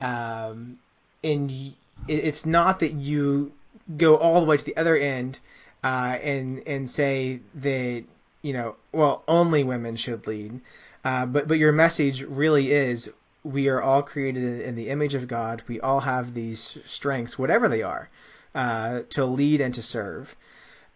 Um, 0.00 0.78
and 1.22 1.74
it's 2.08 2.46
not 2.46 2.80
that 2.80 2.92
you 2.92 3.52
go 3.96 4.16
all 4.16 4.40
the 4.40 4.46
way 4.46 4.56
to 4.56 4.64
the 4.64 4.76
other 4.76 4.96
end 4.96 5.38
uh, 5.84 6.16
and 6.22 6.66
and 6.66 6.88
say 6.88 7.40
that 7.56 8.04
you 8.42 8.52
know 8.52 8.76
well 8.92 9.22
only 9.28 9.64
women 9.64 9.96
should 9.96 10.26
lead, 10.26 10.60
uh, 11.04 11.26
but 11.26 11.48
but 11.48 11.58
your 11.58 11.72
message 11.72 12.22
really 12.22 12.72
is 12.72 13.10
we 13.44 13.68
are 13.68 13.80
all 13.80 14.02
created 14.02 14.60
in 14.62 14.74
the 14.74 14.88
image 14.88 15.14
of 15.14 15.28
God. 15.28 15.62
We 15.68 15.80
all 15.80 16.00
have 16.00 16.34
these 16.34 16.78
strengths, 16.84 17.38
whatever 17.38 17.68
they 17.68 17.82
are, 17.82 18.08
uh, 18.56 19.02
to 19.10 19.24
lead 19.24 19.60
and 19.60 19.74
to 19.74 19.82
serve. 19.82 20.34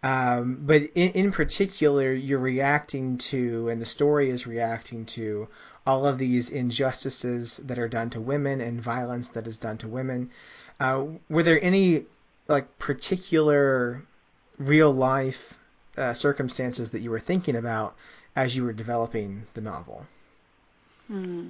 Um, 0.03 0.61
but 0.61 0.81
in, 0.95 1.11
in, 1.11 1.31
particular, 1.31 2.11
you're 2.11 2.39
reacting 2.39 3.19
to, 3.29 3.69
and 3.69 3.79
the 3.79 3.85
story 3.85 4.31
is 4.31 4.47
reacting 4.47 5.05
to, 5.17 5.47
all 5.85 6.07
of 6.07 6.17
these 6.17 6.49
injustices 6.49 7.57
that 7.57 7.77
are 7.77 7.87
done 7.87 8.09
to 8.11 8.19
women 8.19 8.61
and 8.61 8.81
violence 8.81 9.29
that 9.29 9.47
is 9.47 9.57
done 9.57 9.77
to 9.77 9.87
women. 9.87 10.31
Uh, 10.79 11.05
were 11.29 11.43
there 11.43 11.63
any 11.63 12.05
like 12.47 12.79
particular 12.79 14.01
real 14.57 14.91
life 14.91 15.57
uh, 15.97 16.13
circumstances 16.13 16.91
that 16.91 16.99
you 17.01 17.11
were 17.11 17.19
thinking 17.19 17.55
about 17.55 17.95
as 18.35 18.55
you 18.55 18.63
were 18.63 18.73
developing 18.73 19.43
the 19.53 19.61
novel? 19.61 20.05
Hmm. 21.07 21.49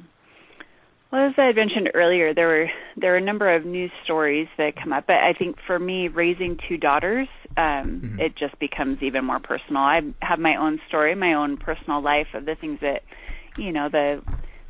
Well, 1.11 1.27
as 1.27 1.33
I 1.37 1.47
had 1.47 1.57
mentioned 1.57 1.91
earlier, 1.93 2.33
there 2.33 2.47
were 2.47 2.69
there 2.95 3.11
were 3.11 3.17
a 3.17 3.21
number 3.21 3.53
of 3.53 3.65
news 3.65 3.91
stories 4.03 4.47
that 4.57 4.77
come 4.81 4.93
up, 4.93 5.07
but 5.07 5.17
I 5.17 5.33
think 5.33 5.57
for 5.67 5.77
me, 5.77 6.07
raising 6.07 6.57
two 6.69 6.77
daughters, 6.77 7.27
um, 7.57 7.65
mm-hmm. 7.65 8.19
it 8.21 8.37
just 8.37 8.57
becomes 8.59 9.03
even 9.03 9.25
more 9.25 9.39
personal. 9.39 9.81
I 9.81 9.99
have 10.21 10.39
my 10.39 10.55
own 10.55 10.79
story, 10.87 11.13
my 11.15 11.33
own 11.33 11.57
personal 11.57 12.01
life 12.01 12.27
of 12.33 12.45
the 12.45 12.55
things 12.55 12.79
that, 12.79 13.03
you 13.57 13.73
know, 13.73 13.89
the 13.89 14.21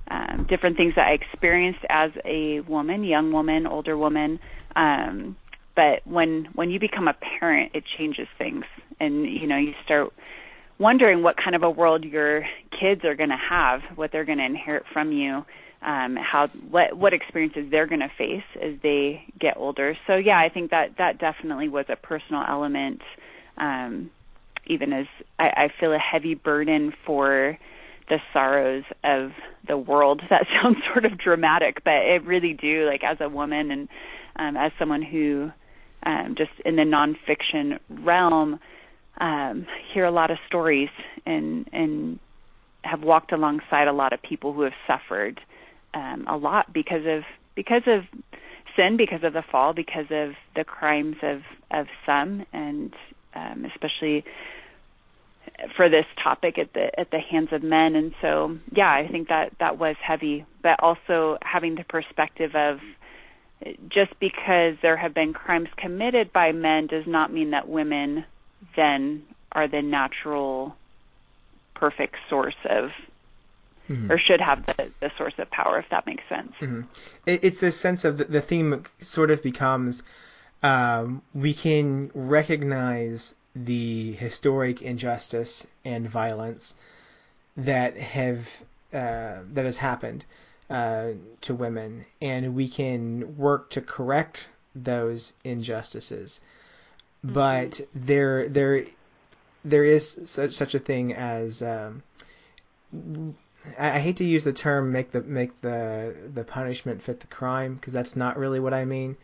um, 0.10 0.48
different 0.50 0.78
things 0.78 0.96
that 0.96 1.08
I 1.08 1.12
experienced 1.12 1.86
as 1.88 2.10
a 2.26 2.62
woman, 2.62 3.04
young 3.04 3.32
woman, 3.32 3.68
older 3.68 3.96
woman. 3.96 4.40
Um, 4.76 5.38
but 5.76 6.02
when 6.06 6.50
when 6.56 6.72
you 6.72 6.80
become 6.80 7.08
a 7.08 7.16
parent, 7.40 7.74
it 7.76 7.84
changes 8.00 8.28
things, 8.40 8.66
and 9.00 9.28
you 9.28 9.46
know, 9.46 9.58
you 9.58 9.74
start 9.86 10.12
wondering 10.80 11.22
what 11.22 11.38
kind 11.38 11.56
of 11.56 11.62
a 11.62 11.70
world 11.70 12.04
your 12.04 12.48
kids 12.72 13.06
are 13.06 13.14
going 13.14 13.30
to 13.30 13.38
have, 13.38 13.82
what 13.94 14.12
they're 14.12 14.26
going 14.26 14.40
to 14.40 14.46
inherit 14.46 14.86
from 14.92 15.12
you 15.12 15.46
um, 15.82 16.16
how 16.16 16.48
what 16.70 16.96
what 16.96 17.14
experiences 17.14 17.66
they're 17.72 17.88
going 17.88 18.02
to 18.02 18.12
face 18.18 18.44
as 18.62 18.74
they 18.84 19.24
get 19.40 19.58
older. 19.58 19.98
So 20.08 20.16
yeah, 20.16 20.40
I 20.40 20.50
think 20.50 20.72
that 20.72 20.98
that 20.98 21.20
definitely 21.20 21.70
was 21.70 21.86
a 21.90 21.96
personal 21.96 22.44
element. 22.48 23.02
Um, 23.58 24.12
even 24.68 24.94
as 24.94 25.08
I, 25.40 25.46
I 25.46 25.68
feel 25.80 25.92
a 25.92 25.98
heavy 25.98 26.36
burden 26.36 26.94
for 27.06 27.58
the 28.10 28.18
sorrows 28.34 28.84
of 29.04 29.32
the 29.68 29.78
world. 29.78 30.22
That 30.30 30.46
sounds 30.62 30.78
sort 30.92 31.06
of 31.06 31.18
dramatic, 31.18 31.84
but 31.84 31.94
it 31.94 32.24
really 32.26 32.54
do. 32.54 32.86
Like 32.86 33.04
as 33.04 33.18
a 33.20 33.30
woman 33.30 33.72
and 33.72 33.88
um, 34.36 34.58
as 34.58 34.72
someone 34.78 35.02
who 35.02 35.52
um, 36.04 36.36
just 36.38 36.52
in 36.66 36.76
the 36.76 36.84
nonfiction 36.84 37.80
realm 38.06 38.60
um, 39.20 39.66
hear 39.94 40.06
a 40.06 40.12
lot 40.12 40.32
of 40.32 40.38
stories 40.48 40.90
and 41.26 41.68
and 41.72 42.20
have 42.84 43.02
walked 43.02 43.32
alongside 43.32 43.88
a 43.88 43.94
lot 43.94 44.14
of 44.14 44.22
people 44.22 44.54
who 44.54 44.62
have 44.62 44.74
suffered 44.88 45.40
um, 45.94 46.26
a 46.28 46.38
lot 46.38 46.72
because 46.74 47.06
of 47.06 47.24
because 47.56 47.84
of 47.88 48.04
sin, 48.76 48.98
because 48.98 49.24
of 49.24 49.34
the 49.34 49.44
fall, 49.52 49.74
because 49.74 50.06
of 50.12 50.32
the 50.56 50.64
crimes 50.64 51.18
of 51.22 51.42
of 51.72 51.88
some, 52.06 52.46
and 52.54 52.94
um, 53.36 53.66
especially 53.66 54.24
for 55.76 55.90
this 55.90 56.06
topic 56.22 56.58
at 56.58 56.74
the 56.74 57.00
at 57.00 57.12
the 57.12 57.20
hands 57.20 57.50
of 57.52 57.64
men. 57.64 57.96
And 57.96 58.14
so, 58.22 58.58
yeah, 58.76 58.92
I 58.92 59.08
think 59.10 59.30
that 59.30 59.54
that 59.60 59.78
was 59.78 59.96
heavy, 60.02 60.46
but 60.62 60.80
also 60.80 61.38
having 61.42 61.76
the 61.76 61.84
perspective 61.84 62.56
of 62.56 62.80
just 63.90 64.20
because 64.20 64.76
there 64.82 64.98
have 64.98 65.14
been 65.14 65.34
crimes 65.34 65.70
committed 65.78 66.34
by 66.34 66.52
men 66.52 66.88
does 66.88 67.06
not 67.06 67.32
mean 67.32 67.52
that 67.52 67.68
women 67.68 68.26
then 68.76 69.24
are 69.52 69.68
the 69.68 69.82
natural 69.82 70.76
perfect 71.76 72.16
source 72.30 72.56
of 72.70 72.90
mm-hmm. 73.90 74.12
or 74.12 74.18
should 74.18 74.42
have 74.42 74.66
the, 74.66 74.92
the 75.00 75.12
source 75.18 75.34
of 75.38 75.50
power, 75.52 75.80
if 75.80 75.86
that 75.90 76.06
makes 76.06 76.24
sense. 76.30 76.54
Mm-hmm. 76.62 76.82
It, 77.26 77.44
it's 77.44 77.60
this 77.60 77.80
sense 77.80 78.06
of 78.06 78.18
the, 78.18 78.26
the 78.26 78.42
theme 78.42 78.84
sort 79.02 79.32
of 79.32 79.44
becomes 79.44 80.04
um, 80.64 81.22
we 81.34 81.54
can 81.54 82.12
recognize 82.14 83.36
the 83.56 84.14
historic 84.14 84.82
injustice 84.82 85.66
and 85.84 86.08
violence 86.08 86.76
that 87.58 87.98
have 87.98 88.48
uh, 88.94 89.42
that 89.54 89.66
has 89.66 89.78
happened 89.78 90.26
uh, 90.70 91.12
to 91.42 91.54
women, 91.54 92.06
and 92.22 92.56
we 92.56 92.70
can 92.70 93.38
work 93.38 93.70
to 93.72 93.82
correct 93.82 94.48
those 94.76 95.34
injustices. 95.44 96.40
Mm-hmm. 97.26 97.34
But 97.34 97.82
there, 97.94 98.48
there, 98.48 98.86
there 99.66 99.84
is 99.84 100.20
such 100.26 100.54
such 100.54 100.76
a 100.76 100.80
thing 100.80 101.14
as 101.14 101.62
um, 101.62 102.04
I, 103.78 103.92
I 103.92 104.00
hate 104.00 104.18
to 104.18 104.24
use 104.24 104.44
the 104.44 104.54
term 104.54 104.92
make 104.92 105.12
the 105.12 105.22
make 105.22 105.60
the 105.62 106.16
the 106.34 106.44
punishment 106.44 107.02
fit 107.02 107.20
the 107.20 107.28
crime 107.28 107.76
because 107.76 107.94
that's 107.94 108.16
not 108.16 108.38
really 108.38 108.60
what 108.60 108.74
I 108.74 108.86
mean. 108.86 109.18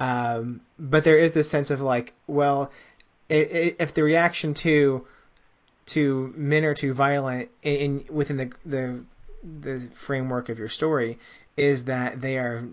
Um, 0.00 0.60
but 0.78 1.04
there 1.04 1.18
is 1.18 1.32
this 1.32 1.50
sense 1.50 1.70
of 1.70 1.80
like, 1.80 2.12
well, 2.26 2.70
if 3.28 3.94
the 3.94 4.02
reaction 4.02 4.54
to 4.54 5.06
to 5.86 6.32
men 6.36 6.64
are 6.64 6.74
too 6.74 6.92
violent 6.92 7.50
in, 7.62 7.76
in 7.76 8.14
within 8.14 8.36
the 8.36 8.52
the 8.64 9.00
the 9.42 9.80
framework 9.94 10.48
of 10.48 10.58
your 10.58 10.68
story 10.68 11.18
is 11.56 11.86
that 11.86 12.20
they 12.20 12.38
are 12.38 12.64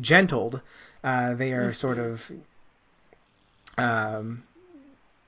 gentled, 0.00 0.60
uh, 1.02 1.34
they 1.34 1.52
are 1.52 1.70
mm-hmm. 1.70 1.72
sort 1.72 1.98
of 1.98 2.30
um, 3.78 4.42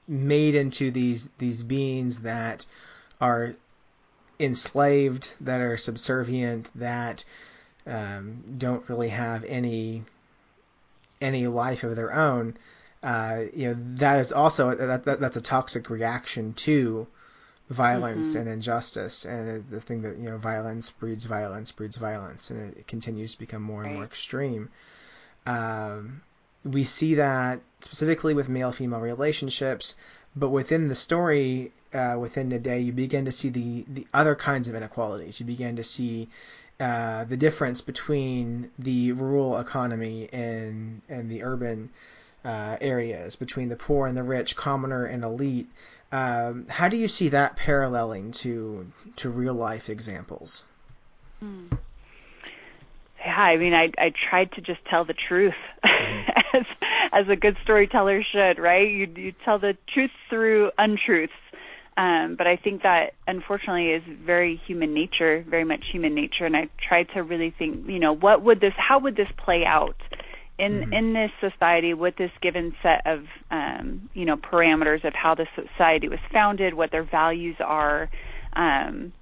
made 0.08 0.54
into 0.54 0.90
these 0.90 1.28
these 1.38 1.62
beings 1.62 2.22
that 2.22 2.66
are 3.20 3.54
enslaved, 4.38 5.34
that 5.40 5.60
are 5.60 5.76
subservient, 5.76 6.70
that 6.74 7.24
um, 7.86 8.42
don't 8.58 8.88
really 8.88 9.08
have 9.08 9.44
any 9.44 10.04
any 11.20 11.46
life 11.46 11.84
of 11.84 11.94
their 11.94 12.12
own, 12.12 12.56
uh, 13.02 13.42
you 13.54 13.68
know 13.68 13.76
that 13.96 14.18
is 14.18 14.32
also 14.32 14.74
that, 14.74 15.04
that 15.04 15.20
that's 15.20 15.36
a 15.36 15.40
toxic 15.40 15.90
reaction 15.90 16.54
to 16.54 17.06
violence 17.68 18.30
Mm-hmm. 18.30 18.40
and 18.40 18.48
injustice, 18.48 19.24
and 19.24 19.64
the 19.70 19.80
thing 19.80 20.02
that 20.02 20.18
you 20.18 20.30
know 20.30 20.36
violence 20.36 20.90
breeds 20.90 21.24
violence 21.24 21.72
breeds 21.72 21.96
violence, 21.96 22.50
and 22.50 22.76
it 22.76 22.86
continues 22.86 23.32
to 23.34 23.38
become 23.38 23.62
more 23.62 23.84
and 23.84 23.94
more 23.94 24.04
extreme. 24.04 24.68
Um, 25.46 26.22
we 26.64 26.84
see 26.84 27.16
that 27.16 27.60
specifically 27.80 28.34
with 28.34 28.48
male-female 28.48 29.00
relationships, 29.00 29.96
but 30.36 30.50
within 30.50 30.88
the 30.88 30.94
story, 30.94 31.72
uh, 31.94 32.16
within 32.18 32.48
Nade, 32.48 32.84
you 32.84 32.92
begin 32.92 33.26
to 33.26 33.32
see 33.32 33.50
the 33.50 33.84
the 33.88 34.06
other 34.12 34.34
kinds 34.34 34.68
of 34.68 34.74
inequalities. 34.74 35.40
You 35.40 35.46
begin 35.46 35.76
to 35.76 35.84
see 35.84 36.28
uh, 36.80 37.24
the 37.24 37.36
difference 37.36 37.80
between 37.80 38.70
the 38.78 39.12
rural 39.12 39.58
economy 39.58 40.28
and 40.32 41.02
and 41.08 41.30
the 41.30 41.44
urban 41.44 41.90
uh, 42.44 42.76
areas, 42.80 43.36
between 43.36 43.68
the 43.68 43.76
poor 43.76 44.06
and 44.06 44.16
the 44.16 44.22
rich, 44.22 44.56
commoner 44.56 45.04
and 45.04 45.22
elite. 45.22 45.68
Um, 46.10 46.66
how 46.68 46.88
do 46.88 46.96
you 46.96 47.08
see 47.08 47.30
that 47.30 47.56
paralleling 47.56 48.32
to 48.42 48.90
to 49.16 49.30
real 49.30 49.54
life 49.54 49.88
examples? 49.88 50.64
Yeah, 53.24 53.38
I 53.38 53.56
mean, 53.56 53.74
I 53.74 53.92
I 53.98 54.12
tried 54.30 54.52
to 54.52 54.60
just 54.60 54.84
tell 54.86 55.04
the 55.04 55.14
truth, 55.14 55.54
as 55.84 56.64
as 57.12 57.28
a 57.28 57.36
good 57.36 57.56
storyteller 57.62 58.22
should, 58.22 58.58
right? 58.58 58.88
You 58.88 59.08
you 59.14 59.32
tell 59.44 59.58
the 59.58 59.76
truth 59.92 60.10
through 60.28 60.72
untruths. 60.78 61.32
Um, 61.96 62.36
but 62.38 62.46
I 62.46 62.56
think 62.56 62.82
that 62.82 63.12
unfortunately 63.26 63.90
is 63.90 64.02
very 64.24 64.60
human 64.66 64.94
nature, 64.94 65.44
very 65.46 65.64
much 65.64 65.84
human 65.92 66.14
nature. 66.14 66.46
And 66.46 66.56
I 66.56 66.68
tried 66.88 67.08
to 67.14 67.22
really 67.22 67.54
think, 67.58 67.86
you 67.86 67.98
know, 67.98 68.14
what 68.14 68.42
would 68.42 68.60
this, 68.60 68.72
how 68.76 68.98
would 69.00 69.14
this 69.14 69.28
play 69.36 69.64
out 69.66 69.96
in 70.58 70.92
in 70.92 71.12
this 71.12 71.30
society 71.40 71.92
with 71.94 72.16
this 72.16 72.30
given 72.40 72.74
set 72.82 73.06
of, 73.06 73.24
um, 73.50 74.08
you 74.14 74.24
know, 74.24 74.36
parameters 74.36 75.04
of 75.04 75.12
how 75.14 75.34
the 75.34 75.46
society 75.54 76.08
was 76.08 76.20
founded, 76.32 76.74
what 76.74 76.90
their 76.90 77.02
values 77.02 77.56
are. 77.60 78.08
Um, 78.52 79.12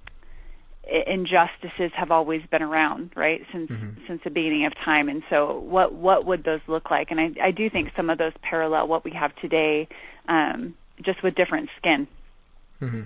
injustices 1.07 1.91
have 1.95 2.11
always 2.11 2.41
been 2.51 2.61
around, 2.61 3.11
right, 3.15 3.41
since 3.51 3.71
since 4.07 4.21
the 4.23 4.29
beginning 4.29 4.65
of 4.65 4.75
time. 4.75 5.09
And 5.09 5.23
so, 5.29 5.59
what 5.59 5.93
what 5.93 6.25
would 6.25 6.43
those 6.43 6.61
look 6.67 6.91
like? 6.91 7.11
And 7.11 7.19
I 7.19 7.31
I 7.41 7.51
do 7.51 7.69
think 7.69 7.89
some 7.95 8.09
of 8.09 8.17
those 8.17 8.33
parallel 8.41 8.87
what 8.87 9.03
we 9.03 9.11
have 9.11 9.35
today, 9.37 9.87
um, 10.27 10.75
just 11.01 11.23
with 11.23 11.35
different 11.35 11.69
skin. 11.77 12.07
Hmm 12.81 13.03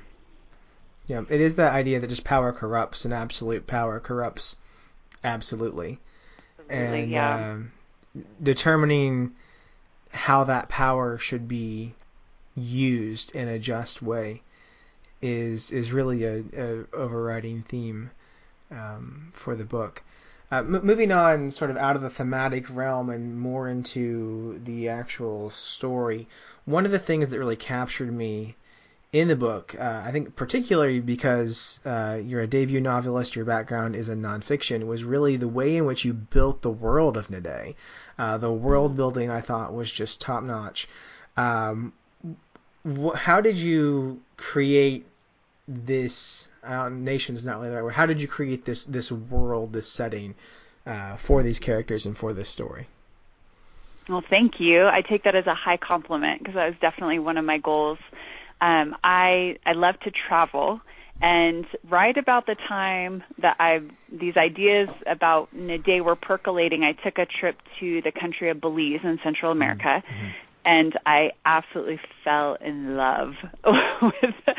Yeah, 1.07 1.23
it 1.29 1.41
is 1.41 1.55
that 1.57 1.73
idea 1.73 1.99
that 1.99 2.07
just 2.07 2.23
power 2.23 2.51
corrupts, 2.51 3.05
and 3.05 3.13
absolute 3.13 3.67
power 3.67 3.99
corrupts 3.99 4.55
absolutely. 5.23 5.99
Absolutely, 6.59 7.03
and 7.03 7.11
yeah. 7.11 7.51
um, 7.51 7.71
determining 8.41 9.35
how 10.11 10.45
that 10.45 10.69
power 10.69 11.17
should 11.17 11.47
be 11.47 11.93
used 12.55 13.35
in 13.35 13.47
a 13.47 13.59
just 13.59 14.01
way 14.01 14.41
is 15.21 15.71
is 15.71 15.91
really 15.91 16.23
a, 16.23 16.43
a 16.57 16.85
overriding 16.93 17.63
theme 17.63 18.11
um, 18.71 19.29
for 19.33 19.55
the 19.55 19.65
book. 19.65 20.03
Uh, 20.51 20.57
m- 20.57 20.85
moving 20.85 21.11
on, 21.11 21.51
sort 21.51 21.71
of 21.71 21.77
out 21.77 21.95
of 21.95 22.01
the 22.01 22.09
thematic 22.09 22.65
realm 22.69 23.09
and 23.09 23.39
more 23.39 23.69
into 23.69 24.59
the 24.63 24.89
actual 24.89 25.49
story. 25.49 26.27
One 26.65 26.85
of 26.85 26.91
the 26.91 26.99
things 26.99 27.29
that 27.29 27.39
really 27.39 27.55
captured 27.55 28.13
me 28.13 28.55
in 29.15 29.29
the 29.29 29.35
book, 29.37 29.73
uh, 29.79 30.03
I 30.05 30.11
think 30.11 30.35
particularly 30.35 30.99
because 30.99 31.79
uh, 31.85 32.19
you're 32.21 32.41
a 32.41 32.47
debut 32.47 32.81
novelist, 32.81 33.33
your 33.37 33.45
background 33.45 33.95
is 33.95 34.09
in 34.09 34.21
nonfiction, 34.21 34.85
was 34.87 35.05
really 35.05 35.37
the 35.37 35.47
way 35.47 35.77
in 35.77 35.85
which 35.85 36.03
you 36.03 36.11
built 36.11 36.61
the 36.61 36.69
world 36.69 37.15
of 37.15 37.29
Nade. 37.29 37.75
Uh, 38.19 38.37
the 38.37 38.51
world 38.51 38.97
building 38.97 39.29
I 39.29 39.39
thought 39.39 39.73
was 39.73 39.89
just 39.89 40.19
top 40.19 40.43
notch. 40.43 40.89
Um, 41.37 41.93
wh- 42.85 43.15
how 43.15 43.39
did 43.39 43.55
you 43.55 44.19
create 44.35 45.05
this? 45.65 46.49
Uh, 46.61 46.89
nation's 46.89 47.45
not 47.45 47.59
really 47.59 47.69
the 47.69 47.75
right 47.75 47.83
word. 47.85 47.93
How 47.93 48.07
did 48.07 48.21
you 48.21 48.27
create 48.27 48.65
this 48.65 48.83
this 48.83 49.13
world, 49.13 49.71
this 49.71 49.87
setting 49.87 50.35
uh, 50.85 51.15
for 51.15 51.41
these 51.41 51.59
characters 51.59 52.05
and 52.05 52.17
for 52.17 52.33
this 52.33 52.49
story? 52.49 52.89
Well, 54.09 54.23
thank 54.29 54.59
you. 54.59 54.87
I 54.87 55.01
take 55.09 55.23
that 55.23 55.35
as 55.35 55.47
a 55.47 55.55
high 55.55 55.77
compliment 55.77 56.39
because 56.39 56.55
that 56.55 56.65
was 56.65 56.75
definitely 56.81 57.19
one 57.19 57.37
of 57.37 57.45
my 57.45 57.59
goals. 57.59 57.97
Um, 58.61 58.95
I 59.03 59.57
I 59.65 59.73
love 59.73 59.95
to 60.03 60.11
travel, 60.27 60.81
and 61.21 61.65
right 61.89 62.17
about 62.17 62.45
the 62.45 62.55
time 62.67 63.23
that 63.41 63.57
I 63.59 63.79
these 64.11 64.37
ideas 64.37 64.89
about 65.07 65.53
Nade 65.53 66.03
were 66.03 66.15
percolating, 66.15 66.83
I 66.83 66.93
took 66.93 67.17
a 67.17 67.25
trip 67.25 67.57
to 67.79 68.01
the 68.01 68.11
country 68.11 68.49
of 68.49 68.61
Belize 68.61 69.01
in 69.03 69.19
Central 69.23 69.51
America, 69.51 70.01
and 70.65 70.97
I 71.05 71.31
absolutely 71.45 71.99
fell 72.23 72.57
in 72.59 72.97
love 72.97 73.33
with 74.01 74.55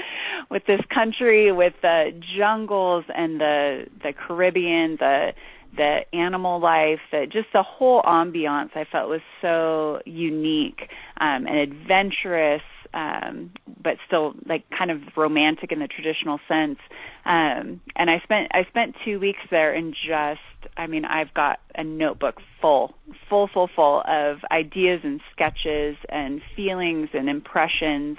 with 0.50 0.62
this 0.66 0.80
country, 0.94 1.52
with 1.52 1.74
the 1.82 2.10
jungles 2.38 3.04
and 3.14 3.40
the 3.40 3.86
the 4.02 4.12
Caribbean, 4.12 4.96
the 4.98 5.32
the 5.76 6.00
animal 6.12 6.60
life, 6.60 7.00
the, 7.10 7.26
just 7.26 7.48
the 7.52 7.62
whole 7.62 8.02
ambiance 8.02 8.70
I 8.74 8.84
felt 8.90 9.08
was 9.08 9.20
so 9.42 10.00
unique 10.06 10.88
um, 11.20 11.46
and 11.46 11.58
adventurous, 11.58 12.62
um, 12.94 13.52
but 13.82 13.96
still 14.06 14.34
like 14.46 14.64
kind 14.76 14.90
of 14.90 15.00
romantic 15.16 15.72
in 15.72 15.78
the 15.78 15.88
traditional 15.88 16.38
sense. 16.48 16.78
Um, 17.24 17.80
and 17.96 18.10
I 18.10 18.20
spent 18.24 18.48
I 18.52 18.64
spent 18.68 18.96
two 19.04 19.18
weeks 19.18 19.40
there 19.50 19.72
and 19.72 19.94
just 19.94 20.40
I 20.76 20.86
mean 20.86 21.04
I've 21.04 21.32
got 21.34 21.60
a 21.74 21.84
notebook 21.84 22.40
full, 22.60 22.94
full, 23.28 23.48
full, 23.52 23.68
full 23.74 24.02
of 24.06 24.38
ideas 24.50 25.00
and 25.04 25.20
sketches 25.32 25.96
and 26.08 26.40
feelings 26.54 27.10
and 27.12 27.28
impressions. 27.28 28.18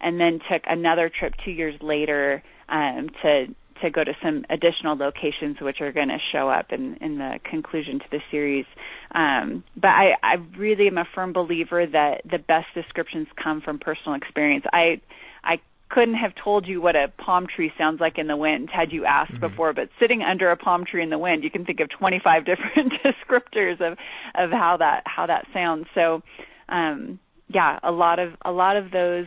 And 0.00 0.20
then 0.20 0.40
took 0.50 0.62
another 0.66 1.08
trip 1.08 1.34
two 1.42 1.50
years 1.50 1.80
later 1.80 2.42
um, 2.68 3.08
to 3.22 3.46
to 3.82 3.90
go 3.90 4.04
to 4.04 4.12
some 4.22 4.44
additional 4.50 4.96
locations 4.96 5.60
which 5.60 5.80
are 5.80 5.92
going 5.92 6.08
to 6.08 6.18
show 6.32 6.48
up 6.48 6.72
in, 6.72 6.96
in 7.00 7.18
the 7.18 7.38
conclusion 7.48 7.98
to 7.98 8.04
the 8.10 8.20
series. 8.30 8.66
Um, 9.14 9.64
but 9.76 9.88
I, 9.88 10.14
I 10.22 10.34
really 10.56 10.86
am 10.86 10.98
a 10.98 11.04
firm 11.14 11.32
believer 11.32 11.86
that 11.86 12.22
the 12.30 12.38
best 12.38 12.66
descriptions 12.74 13.28
come 13.42 13.60
from 13.60 13.78
personal 13.78 14.14
experience. 14.14 14.64
I 14.72 15.00
I 15.42 15.60
couldn't 15.90 16.14
have 16.14 16.32
told 16.42 16.66
you 16.66 16.80
what 16.80 16.96
a 16.96 17.12
palm 17.18 17.46
tree 17.46 17.72
sounds 17.78 18.00
like 18.00 18.18
in 18.18 18.26
the 18.26 18.36
wind 18.36 18.70
had 18.70 18.92
you 18.92 19.04
asked 19.04 19.38
before, 19.38 19.72
but 19.72 19.88
sitting 20.00 20.22
under 20.22 20.50
a 20.50 20.56
palm 20.56 20.84
tree 20.84 21.02
in 21.02 21.10
the 21.10 21.18
wind, 21.18 21.44
you 21.44 21.50
can 21.50 21.64
think 21.64 21.80
of 21.80 21.88
25 21.90 22.44
different 22.46 22.92
descriptors 23.04 23.80
of 23.80 23.98
of 24.34 24.50
how 24.50 24.76
that 24.78 25.02
how 25.06 25.26
that 25.26 25.46
sounds. 25.52 25.86
So 25.94 26.22
um, 26.68 27.18
yeah, 27.48 27.78
a 27.82 27.92
lot 27.92 28.18
of 28.18 28.32
a 28.44 28.50
lot 28.50 28.76
of 28.76 28.90
those 28.90 29.26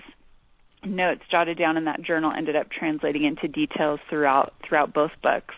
notes 0.90 1.22
jotted 1.30 1.58
down 1.58 1.78
in 1.78 1.86
that 1.86 2.02
journal 2.02 2.32
ended 2.36 2.56
up 2.56 2.70
translating 2.70 3.24
into 3.24 3.48
details 3.48 4.00
throughout 4.10 4.54
throughout 4.68 4.94
both 4.94 5.12
books. 5.22 5.56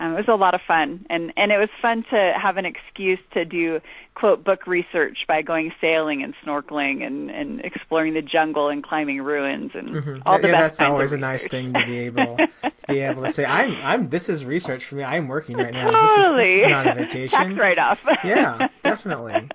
Um, 0.00 0.12
it 0.14 0.16
was 0.16 0.28
a 0.28 0.34
lot 0.34 0.54
of 0.54 0.60
fun, 0.66 1.06
and 1.08 1.32
and 1.36 1.52
it 1.52 1.56
was 1.56 1.68
fun 1.80 2.04
to 2.10 2.32
have 2.40 2.56
an 2.56 2.66
excuse 2.66 3.20
to 3.32 3.44
do 3.44 3.80
quote 4.14 4.42
book 4.42 4.66
research 4.66 5.18
by 5.28 5.42
going 5.42 5.72
sailing 5.80 6.24
and 6.24 6.34
snorkeling 6.44 7.06
and 7.06 7.30
and 7.30 7.60
exploring 7.60 8.14
the 8.14 8.22
jungle 8.22 8.68
and 8.70 8.82
climbing 8.82 9.22
ruins 9.22 9.70
and 9.74 10.22
all 10.26 10.40
the 10.40 10.48
yeah, 10.48 10.52
best 10.52 10.78
that's 10.78 10.90
always 10.90 11.12
a 11.12 11.16
nice 11.16 11.46
thing 11.46 11.72
to 11.74 11.86
be 11.86 11.98
able 12.00 12.36
to 12.62 12.72
be 12.88 13.00
able 13.00 13.22
to 13.22 13.30
say. 13.30 13.44
I'm 13.44 13.76
I'm 13.82 14.08
this 14.10 14.28
is 14.28 14.44
research 14.44 14.84
for 14.84 14.96
me. 14.96 15.04
I'm 15.04 15.28
working 15.28 15.56
right 15.56 15.72
now. 15.72 16.02
This 16.02 16.10
is, 16.10 16.16
this 16.16 16.26
Totally. 16.26 16.54
is 16.56 16.66
not 16.68 16.86
a 16.86 16.94
vacation. 17.06 17.38
Tax 17.38 17.58
write-off. 17.58 18.00
yeah, 18.24 18.68
definitely. 18.82 19.48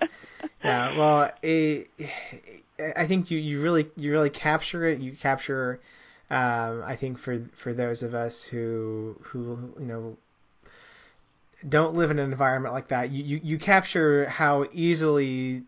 Yeah, 0.64 0.96
well, 0.96 1.32
it, 1.42 1.90
I 2.96 3.06
think 3.06 3.30
you, 3.30 3.38
you 3.38 3.62
really 3.62 3.90
you 3.96 4.12
really 4.12 4.30
capture 4.30 4.84
it. 4.86 5.00
You 5.00 5.12
capture, 5.12 5.80
um, 6.30 6.82
I 6.84 6.96
think 6.96 7.18
for 7.18 7.38
for 7.54 7.74
those 7.74 8.02
of 8.02 8.14
us 8.14 8.44
who 8.44 9.16
who 9.22 9.74
you 9.78 9.86
know 9.86 10.16
don't 11.68 11.94
live 11.94 12.10
in 12.10 12.18
an 12.18 12.30
environment 12.30 12.74
like 12.74 12.88
that, 12.88 13.10
you, 13.10 13.22
you, 13.22 13.40
you 13.42 13.58
capture 13.58 14.26
how 14.28 14.66
easily 14.72 15.64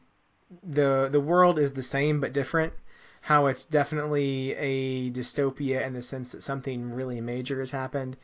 the 0.62 1.08
the 1.10 1.20
world 1.20 1.58
is 1.58 1.72
the 1.72 1.82
same 1.82 2.20
but 2.20 2.32
different. 2.32 2.72
How 3.20 3.46
it's 3.46 3.64
definitely 3.64 4.54
a 4.54 5.10
dystopia 5.10 5.86
in 5.86 5.92
the 5.92 6.02
sense 6.02 6.32
that 6.32 6.42
something 6.42 6.92
really 6.92 7.20
major 7.20 7.60
has 7.60 7.70
happened, 7.70 8.16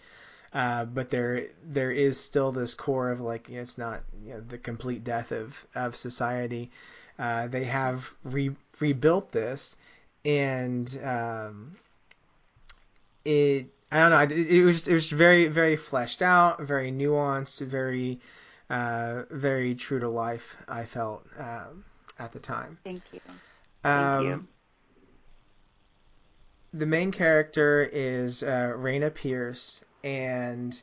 uh, 0.53 0.87
but 0.87 1.11
there 1.11 1.49
there 1.63 1.93
is 1.93 2.19
still 2.19 2.51
this 2.51 2.75
core 2.75 3.11
of 3.11 3.21
like 3.21 3.49
you 3.49 3.57
know, 3.57 3.63
it's 3.63 3.79
not 3.79 4.01
you 4.25 4.35
know, 4.35 4.41
the 4.41 4.59
complete 4.59 5.05
death 5.05 5.31
of 5.31 5.57
of 5.75 5.95
society. 5.95 6.71
Uh, 7.19 7.49
they 7.49 7.65
have 7.65 8.09
re- 8.23 8.55
rebuilt 8.79 9.33
this, 9.33 9.77
and 10.25 11.01
um, 11.03 11.77
it 13.25 13.67
I 13.91 13.99
don't 14.01 14.11
know. 14.11 14.37
It, 14.37 14.51
it 14.51 14.65
was 14.65 14.87
it 14.87 14.93
was 14.93 15.11
very 15.11 15.49
very 15.49 15.77
fleshed 15.77 16.23
out, 16.23 16.63
very 16.63 16.93
nuanced, 16.93 17.61
very 17.67 18.21
uh, 18.71 19.23
very 19.31 19.75
true 19.75 19.99
to 20.01 20.09
life. 20.09 20.57
I 20.69 20.85
felt 20.85 21.27
um, 21.39 21.85
at 22.19 22.33
the 22.33 22.39
time. 22.39 22.79
Thank 22.85 23.03
you. 23.13 23.21
Um, 23.85 24.27
you. 24.27 24.47
The 26.75 26.87
main 26.87 27.13
character 27.13 27.89
is 27.91 28.43
uh, 28.43 28.75
Raina 28.77 29.13
Pierce, 29.13 29.83
and 30.05 30.81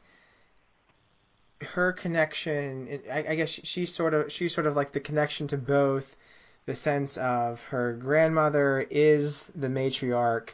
her 1.61 1.93
connection, 1.93 3.01
I, 3.11 3.25
I 3.29 3.35
guess 3.35 3.49
she's 3.49 3.93
sort 3.93 4.13
of 4.13 4.31
she's 4.31 4.53
sort 4.53 4.67
of 4.67 4.75
like 4.75 4.91
the 4.91 4.99
connection 4.99 5.47
to 5.49 5.57
both 5.57 6.15
the 6.65 6.75
sense 6.75 7.17
of 7.17 7.61
her 7.63 7.93
grandmother 7.93 8.85
is 8.89 9.45
the 9.55 9.67
matriarch. 9.67 10.49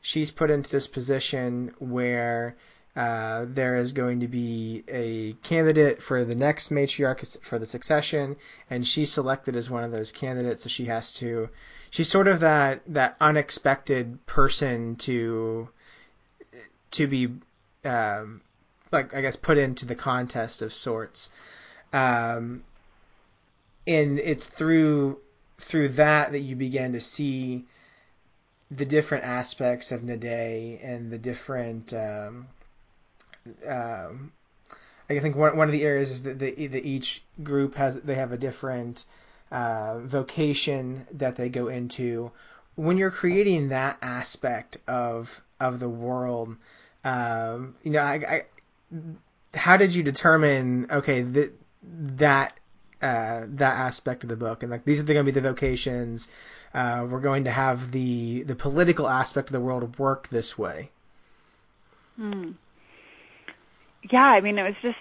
She's 0.00 0.30
put 0.30 0.50
into 0.50 0.70
this 0.70 0.86
position 0.86 1.74
where 1.78 2.56
uh, 2.94 3.46
there 3.48 3.76
is 3.76 3.92
going 3.92 4.20
to 4.20 4.28
be 4.28 4.84
a 4.88 5.32
candidate 5.42 6.00
for 6.00 6.24
the 6.24 6.34
next 6.34 6.70
matriarch 6.70 7.40
for 7.42 7.58
the 7.58 7.66
succession, 7.66 8.36
and 8.70 8.86
she's 8.86 9.12
selected 9.12 9.56
as 9.56 9.68
one 9.68 9.84
of 9.84 9.90
those 9.90 10.12
candidates. 10.12 10.62
So 10.62 10.68
she 10.68 10.86
has 10.86 11.12
to. 11.14 11.48
She's 11.90 12.08
sort 12.08 12.28
of 12.28 12.40
that 12.40 12.82
that 12.86 13.16
unexpected 13.20 14.24
person 14.24 14.96
to 14.96 15.68
to 16.92 17.06
be 17.06 17.34
um, 17.84 18.40
like 18.92 19.14
I 19.14 19.20
guess 19.20 19.36
put 19.36 19.58
into 19.58 19.84
the 19.84 19.96
contest 19.96 20.62
of 20.62 20.72
sorts. 20.72 21.28
Um, 21.92 22.62
and 23.86 24.18
it's 24.18 24.46
through 24.46 25.18
through 25.58 25.90
that 25.90 26.32
that 26.32 26.40
you 26.40 26.56
begin 26.56 26.92
to 26.92 27.00
see 27.00 27.64
the 28.70 28.84
different 28.84 29.24
aspects 29.24 29.92
of 29.92 30.02
Nade 30.02 30.80
and 30.82 31.10
the 31.10 31.18
different. 31.18 31.92
Um, 31.94 32.48
um, 33.66 34.32
I 35.08 35.20
think 35.20 35.36
one 35.36 35.56
one 35.56 35.68
of 35.68 35.72
the 35.72 35.84
areas 35.84 36.10
is 36.10 36.22
that, 36.24 36.38
the, 36.38 36.66
that 36.66 36.84
each 36.84 37.22
group 37.42 37.76
has 37.76 38.00
they 38.00 38.16
have 38.16 38.32
a 38.32 38.36
different 38.36 39.04
uh, 39.50 40.00
vocation 40.00 41.06
that 41.12 41.36
they 41.36 41.48
go 41.48 41.68
into. 41.68 42.32
When 42.74 42.98
you're 42.98 43.10
creating 43.10 43.68
that 43.68 43.98
aspect 44.02 44.78
of 44.88 45.40
of 45.60 45.78
the 45.80 45.88
world, 45.88 46.56
um, 47.04 47.76
you 47.82 47.92
know, 47.92 48.00
I, 48.00 48.14
I, 48.14 48.44
how 49.56 49.76
did 49.76 49.94
you 49.94 50.02
determine 50.02 50.88
okay 50.90 51.22
that 51.22 51.52
that 51.82 52.58
uh, 53.02 53.44
that 53.46 53.74
aspect 53.76 54.24
of 54.24 54.30
the 54.30 54.36
book. 54.36 54.62
And 54.62 54.70
like 54.70 54.84
these 54.84 55.00
are 55.00 55.04
going 55.04 55.18
to 55.18 55.24
be 55.24 55.30
the 55.32 55.40
vocations. 55.40 56.28
Uh, 56.74 57.06
we're 57.08 57.20
going 57.20 57.44
to 57.44 57.50
have 57.50 57.90
the 57.92 58.42
the 58.42 58.56
political 58.56 59.08
aspect 59.08 59.48
of 59.48 59.52
the 59.52 59.60
world 59.60 59.98
work 59.98 60.28
this 60.28 60.58
way. 60.58 60.90
Hmm. 62.16 62.52
yeah 64.10 64.24
i 64.24 64.40
mean 64.40 64.56
it 64.58 64.62
was 64.62 64.74
just 64.80 64.96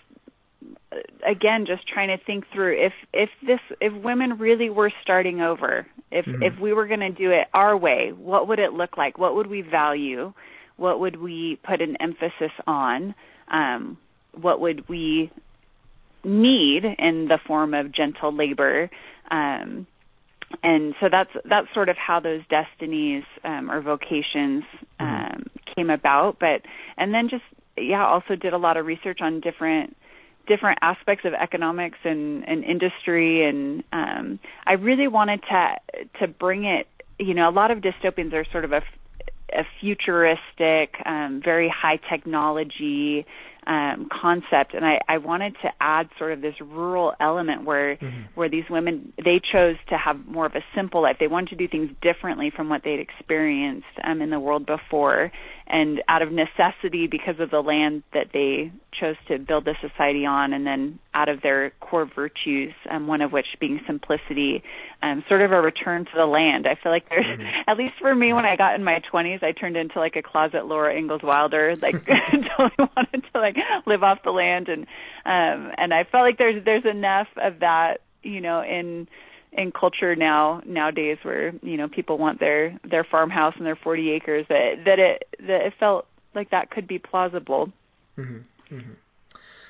again 1.26 1.66
just 1.66 1.88
trying 1.88 2.10
to 2.10 2.22
think 2.26 2.44
through 2.52 2.88
if 2.88 2.94
if 3.14 3.30
this 3.42 3.62
if 3.80 3.94
women 3.94 4.38
really 4.38 4.70
were 4.70 4.92
starting 5.02 5.40
over 5.40 5.88
if 6.12 6.26
mm-hmm. 6.26 6.44
if 6.44 6.60
we 6.60 6.74
were 6.74 6.88
going 6.88 7.00
to 7.00 7.12
do 7.12 7.32
it 7.32 7.48
our 7.54 7.78
way 7.78 8.12
what 8.12 8.48
would 8.48 8.60
it 8.60 8.74
look 8.74 8.98
like? 8.98 9.18
What 9.18 9.36
would 9.36 9.48
we 9.48 9.62
value? 9.62 10.34
What 10.78 11.00
would 11.00 11.16
we 11.16 11.60
put 11.64 11.82
an 11.82 11.96
emphasis 12.00 12.52
on? 12.68 13.16
Um, 13.50 13.98
what 14.34 14.60
would 14.60 14.90
we 14.90 15.32
need 16.26 16.84
in 16.84 17.28
the 17.28 17.40
form 17.46 17.74
of 17.74 17.92
gentle 17.92 18.36
labor. 18.36 18.90
Um, 19.30 19.88
and 20.64 20.96
so 21.00 21.08
that's 21.12 21.32
that's 21.46 21.68
sort 21.74 21.90
of 21.90 21.98
how 21.98 22.20
those 22.20 22.42
destinies 22.50 23.24
um, 23.44 23.72
or 23.72 23.82
vocations 23.82 24.64
mm-hmm. 25.00 25.06
um, 25.06 25.46
came 25.76 25.90
about. 25.90 26.38
But 26.40 26.62
and 26.98 27.14
then 27.14 27.30
just 27.30 27.44
yeah 27.78 28.06
also 28.06 28.36
did 28.36 28.54
a 28.54 28.58
lot 28.58 28.78
of 28.78 28.86
research 28.86 29.20
on 29.22 29.40
different 29.40 29.96
different 30.48 30.78
aspects 30.82 31.26
of 31.26 31.34
economics 31.34 31.98
and, 32.04 32.48
and 32.48 32.64
industry. 32.64 33.48
And 33.48 33.84
um, 33.92 34.40
I 34.66 34.74
really 34.74 35.08
wanted 35.08 35.42
to 35.50 35.76
to 36.20 36.28
bring 36.28 36.66
it 36.66 36.88
you 37.18 37.34
know 37.34 37.50
a 37.50 37.52
lot 37.52 37.72
of 37.72 37.80
dystopians 37.80 38.34
are 38.34 38.46
sort 38.52 38.66
of 38.66 38.72
a 38.72 38.82
a 39.54 39.64
futuristic, 39.80 40.96
um, 41.06 41.42
very 41.44 41.70
high 41.70 41.98
technology 42.10 43.26
um, 43.67 44.10
concept, 44.12 44.73
and 44.73 44.86
I, 44.86 44.99
I 45.08 45.17
wanted 45.17 45.56
to 45.63 45.69
add 45.80 46.10
sort 46.19 46.32
of 46.32 46.41
this 46.41 46.56
rural 46.62 47.13
element 47.19 47.65
where 47.65 47.95
mm-hmm. 47.95 48.21
where 48.36 48.49
these 48.49 48.65
women 48.69 49.13
they 49.17 49.41
chose 49.51 49.75
to 49.89 49.97
have 49.97 50.25
more 50.25 50.45
of 50.45 50.54
a 50.56 50.63
simple 50.75 51.01
life. 51.01 51.17
They 51.19 51.28
wanted 51.28 51.49
to 51.49 51.56
do 51.56 51.67
things 51.67 51.89
differently 52.01 52.51
from 52.56 52.69
what 52.69 52.84
they'd 52.84 52.99
experienced 52.99 53.88
um, 54.04 54.21
in 54.21 54.30
the 54.30 54.39
world 54.39 54.65
before, 54.65 55.32
and 55.67 56.04
out 56.08 56.21
of 56.21 56.32
necessity 56.32 57.08
because 57.08 57.39
of 57.39 57.49
the 57.49 57.62
land 57.62 58.04
that 58.13 58.28
they 58.34 58.71
chose 58.91 59.15
to 59.28 59.39
build 59.39 59.65
the 59.65 59.75
society 59.82 60.25
on, 60.25 60.54
and 60.54 60.65
then 60.65 60.99
out 61.13 61.28
of 61.28 61.41
their 61.41 61.71
core 61.80 62.06
virtues, 62.06 62.73
um, 62.89 63.08
one 63.08 63.21
of 63.21 63.32
which 63.32 63.47
being 63.60 63.82
simplicity, 63.88 64.63
um, 65.01 65.23
sort 65.28 65.41
of 65.41 65.51
a 65.51 65.60
return 65.60 66.06
to 66.06 66.12
the 66.15 66.25
land. 66.25 66.67
I 66.67 66.75
feel 66.75 66.91
like 66.91 67.10
there's, 67.10 67.25
mm-hmm. 67.25 67.69
at 67.69 67.78
least 67.78 67.95
for 67.99 68.13
me, 68.13 68.32
when 68.32 68.45
I 68.45 68.56
got 68.56 68.75
in 68.75 68.84
my 68.84 69.01
20s, 69.12 69.41
I 69.43 69.54
turned 69.54 69.75
into 69.75 69.99
like 69.99 70.15
a 70.15 70.21
closet 70.21 70.67
Laura 70.67 70.95
Ingalls 70.95 71.23
Wilder, 71.23 71.73
like 71.82 72.06
totally 72.58 72.89
wanted 72.95 73.23
to 73.34 73.39
like 73.39 73.56
live 73.86 74.04
off 74.04 74.19
the 74.23 74.32
land, 74.32 74.69
and 74.69 74.84
um, 75.25 75.71
and 75.78 75.93
I 75.93 76.04
felt 76.04 76.23
like 76.23 76.38
there's 76.38 76.63
there's 76.63 76.86
enough 76.86 77.28
of 77.38 77.60
that, 77.60 78.01
you 78.21 78.39
know, 78.39 78.62
in 78.62 79.08
in 79.58 79.72
culture 79.72 80.15
now 80.15 80.62
nowadays 80.65 81.18
where 81.24 81.54
you 81.62 81.78
know 81.78 81.88
people 81.88 82.18
want 82.18 82.39
their 82.39 82.78
their 82.84 83.04
farmhouse 83.04 83.54
and 83.58 83.65
their 83.65 83.76
40 83.76 84.12
acres 84.12 84.46
that 84.50 84.84
that 84.86 85.00
it 85.00 85.28
that 85.39 85.68
it 85.68 85.74
felt 85.80 86.08
like 86.34 86.52
that 86.52 86.70
could 86.70 86.88
be 86.88 87.00
plausible. 87.00 87.72
Mm-hmm. 88.18 88.76
Mm-hmm. 88.76 88.91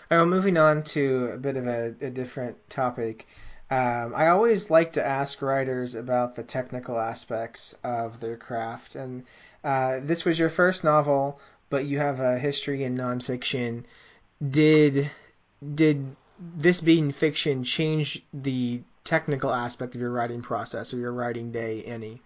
Well, 0.10 0.26
moving 0.26 0.58
on 0.58 0.84
to 0.84 1.30
a 1.34 1.38
bit 1.38 1.58
of 1.58 1.68
a, 1.68 1.96
a 2.02 2.10
different 2.10 2.70
topic. 2.70 3.28
Um, 3.70 4.14
I 4.16 4.28
always 4.28 4.70
like 4.70 4.94
to 4.94 5.06
ask 5.06 5.42
writers 5.42 5.96
about 5.96 6.36
the 6.36 6.44
technical 6.44 7.00
aspects 7.00 7.74
of 7.84 8.20
their 8.20 8.38
craft, 8.38 8.96
and 8.96 9.24
uh, 9.64 10.00
this 10.04 10.24
was 10.24 10.38
your 10.38 10.50
first 10.50 10.84
novel, 10.84 11.40
but 11.70 11.86
you 11.86 11.98
have 11.98 12.20
a 12.20 12.38
history 12.38 12.84
in 12.84 12.96
nonfiction. 12.96 13.86
Did 14.48 15.10
did 15.74 16.16
this 16.40 16.82
being 16.82 17.12
fiction 17.12 17.64
change 17.64 18.24
the 18.34 18.82
technical 19.06 19.54
aspect 19.54 19.96
of 19.96 20.02
your 20.02 20.12
writing 20.12 20.42
process 20.42 20.94
or 20.94 20.98
your 20.98 21.14
writing 21.14 21.52
day 21.52 21.82
any? 21.84 22.22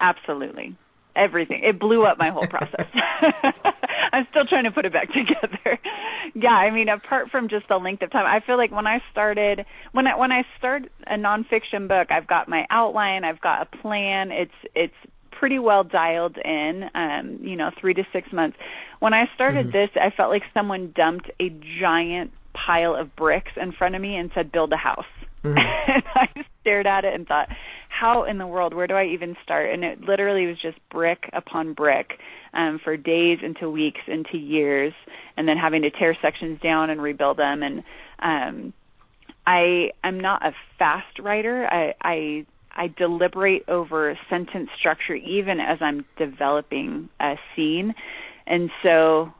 Absolutely. 0.00 0.76
Everything. 1.14 1.62
It 1.62 1.78
blew 1.78 2.04
up 2.04 2.18
my 2.18 2.30
whole 2.30 2.46
process. 2.46 2.86
I'm 4.12 4.26
still 4.30 4.46
trying 4.46 4.64
to 4.64 4.70
put 4.70 4.86
it 4.86 4.92
back 4.92 5.08
together. 5.12 5.78
yeah, 6.34 6.52
I 6.52 6.70
mean, 6.70 6.88
apart 6.88 7.30
from 7.30 7.48
just 7.48 7.68
the 7.68 7.76
length 7.78 8.02
of 8.02 8.10
time, 8.10 8.26
I 8.26 8.44
feel 8.44 8.56
like 8.56 8.70
when 8.70 8.86
I 8.86 9.02
started, 9.10 9.66
when 9.92 10.06
I 10.06 10.16
when 10.16 10.32
I 10.32 10.44
start 10.58 10.84
a 11.06 11.14
nonfiction 11.14 11.88
book, 11.88 12.10
I've 12.10 12.26
got 12.26 12.48
my 12.48 12.66
outline, 12.70 13.24
I've 13.24 13.40
got 13.40 13.62
a 13.62 13.76
plan. 13.78 14.30
It's 14.30 14.54
it's 14.74 14.94
pretty 15.30 15.58
well 15.58 15.84
dialed 15.84 16.38
in. 16.38 16.90
Um, 16.94 17.38
you 17.40 17.56
know, 17.56 17.70
three 17.80 17.94
to 17.94 18.06
six 18.12 18.32
months. 18.32 18.56
When 19.00 19.12
I 19.12 19.28
started 19.34 19.68
mm-hmm. 19.68 19.76
this, 19.76 19.90
I 20.00 20.10
felt 20.10 20.30
like 20.30 20.42
someone 20.54 20.92
dumped 20.94 21.30
a 21.40 21.50
giant 21.80 22.32
pile 22.66 22.94
of 22.94 23.14
bricks 23.14 23.52
in 23.56 23.72
front 23.72 23.94
of 23.94 24.02
me 24.02 24.16
and 24.16 24.30
said, 24.34 24.50
"Build 24.50 24.72
a 24.72 24.76
house." 24.76 25.04
Mm-hmm. 25.44 25.58
and 25.92 26.02
I 26.14 26.44
stared 26.60 26.86
at 26.86 27.04
it 27.04 27.14
and 27.14 27.26
thought, 27.26 27.48
how 27.88 28.24
in 28.24 28.38
the 28.38 28.46
world, 28.46 28.74
where 28.74 28.86
do 28.86 28.94
I 28.94 29.06
even 29.06 29.36
start? 29.42 29.72
And 29.72 29.84
it 29.84 30.00
literally 30.02 30.46
was 30.46 30.60
just 30.60 30.78
brick 30.90 31.30
upon 31.32 31.72
brick 31.72 32.18
um, 32.52 32.80
for 32.82 32.96
days 32.96 33.38
into 33.42 33.70
weeks 33.70 34.00
into 34.06 34.36
years, 34.36 34.92
and 35.36 35.48
then 35.48 35.56
having 35.56 35.82
to 35.82 35.90
tear 35.90 36.16
sections 36.20 36.60
down 36.60 36.90
and 36.90 37.00
rebuild 37.00 37.38
them. 37.38 37.62
And 37.62 37.82
um, 38.18 38.72
I 39.46 39.90
am 40.04 40.20
not 40.20 40.44
a 40.44 40.52
fast 40.78 41.18
writer. 41.20 41.66
I, 41.66 41.94
I 42.02 42.46
I 42.78 42.88
deliberate 42.88 43.66
over 43.68 44.18
sentence 44.28 44.68
structure 44.78 45.14
even 45.14 45.60
as 45.60 45.78
I'm 45.80 46.04
developing 46.18 47.08
a 47.18 47.36
scene. 47.54 47.94
And 48.46 48.70
so 48.82 49.32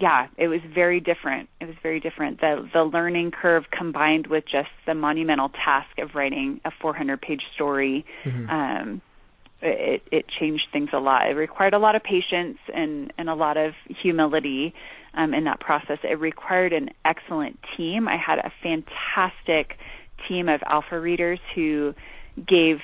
yeah, 0.00 0.28
it 0.36 0.48
was 0.48 0.60
very 0.74 1.00
different. 1.00 1.48
It 1.60 1.66
was 1.66 1.76
very 1.82 2.00
different. 2.00 2.40
The 2.40 2.68
the 2.72 2.84
learning 2.84 3.30
curve 3.30 3.64
combined 3.70 4.26
with 4.26 4.44
just 4.44 4.70
the 4.86 4.94
monumental 4.94 5.50
task 5.50 5.98
of 5.98 6.14
writing 6.14 6.60
a 6.64 6.70
400 6.80 7.20
page 7.20 7.42
story, 7.54 8.04
mm-hmm. 8.24 8.50
um, 8.50 9.02
it 9.62 10.02
it 10.10 10.26
changed 10.28 10.64
things 10.72 10.90
a 10.92 10.98
lot. 10.98 11.28
It 11.28 11.34
required 11.34 11.74
a 11.74 11.78
lot 11.78 11.94
of 11.94 12.02
patience 12.02 12.58
and 12.74 13.12
and 13.18 13.28
a 13.28 13.34
lot 13.34 13.56
of 13.56 13.74
humility 14.02 14.74
um, 15.14 15.34
in 15.34 15.44
that 15.44 15.60
process. 15.60 15.98
It 16.02 16.18
required 16.18 16.72
an 16.72 16.90
excellent 17.04 17.58
team. 17.76 18.08
I 18.08 18.16
had 18.16 18.38
a 18.38 18.52
fantastic 18.62 19.78
team 20.28 20.48
of 20.48 20.62
alpha 20.66 20.98
readers 20.98 21.38
who 21.54 21.94
gave 22.36 22.78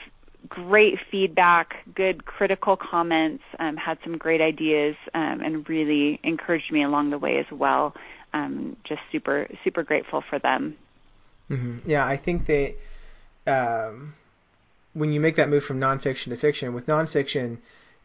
great 0.48 0.98
feedback, 1.10 1.74
good 1.94 2.24
critical 2.24 2.76
comments, 2.76 3.42
um, 3.58 3.76
had 3.76 3.98
some 4.02 4.18
great 4.18 4.40
ideas, 4.40 4.96
um, 5.14 5.40
and 5.40 5.68
really 5.68 6.20
encouraged 6.22 6.70
me 6.72 6.82
along 6.82 7.10
the 7.10 7.18
way 7.18 7.38
as 7.38 7.50
well. 7.50 7.94
Um, 8.34 8.76
just 8.84 9.00
super, 9.10 9.46
super 9.62 9.82
grateful 9.82 10.22
for 10.28 10.38
them. 10.38 10.76
Mm-hmm. 11.50 11.90
Yeah, 11.90 12.06
I 12.06 12.16
think 12.16 12.46
that 12.46 12.74
um, 13.46 14.14
when 14.94 15.12
you 15.12 15.20
make 15.20 15.36
that 15.36 15.48
move 15.48 15.64
from 15.64 15.80
nonfiction 15.80 16.30
to 16.30 16.36
fiction, 16.36 16.72
with 16.74 16.86
nonfiction, 16.86 17.58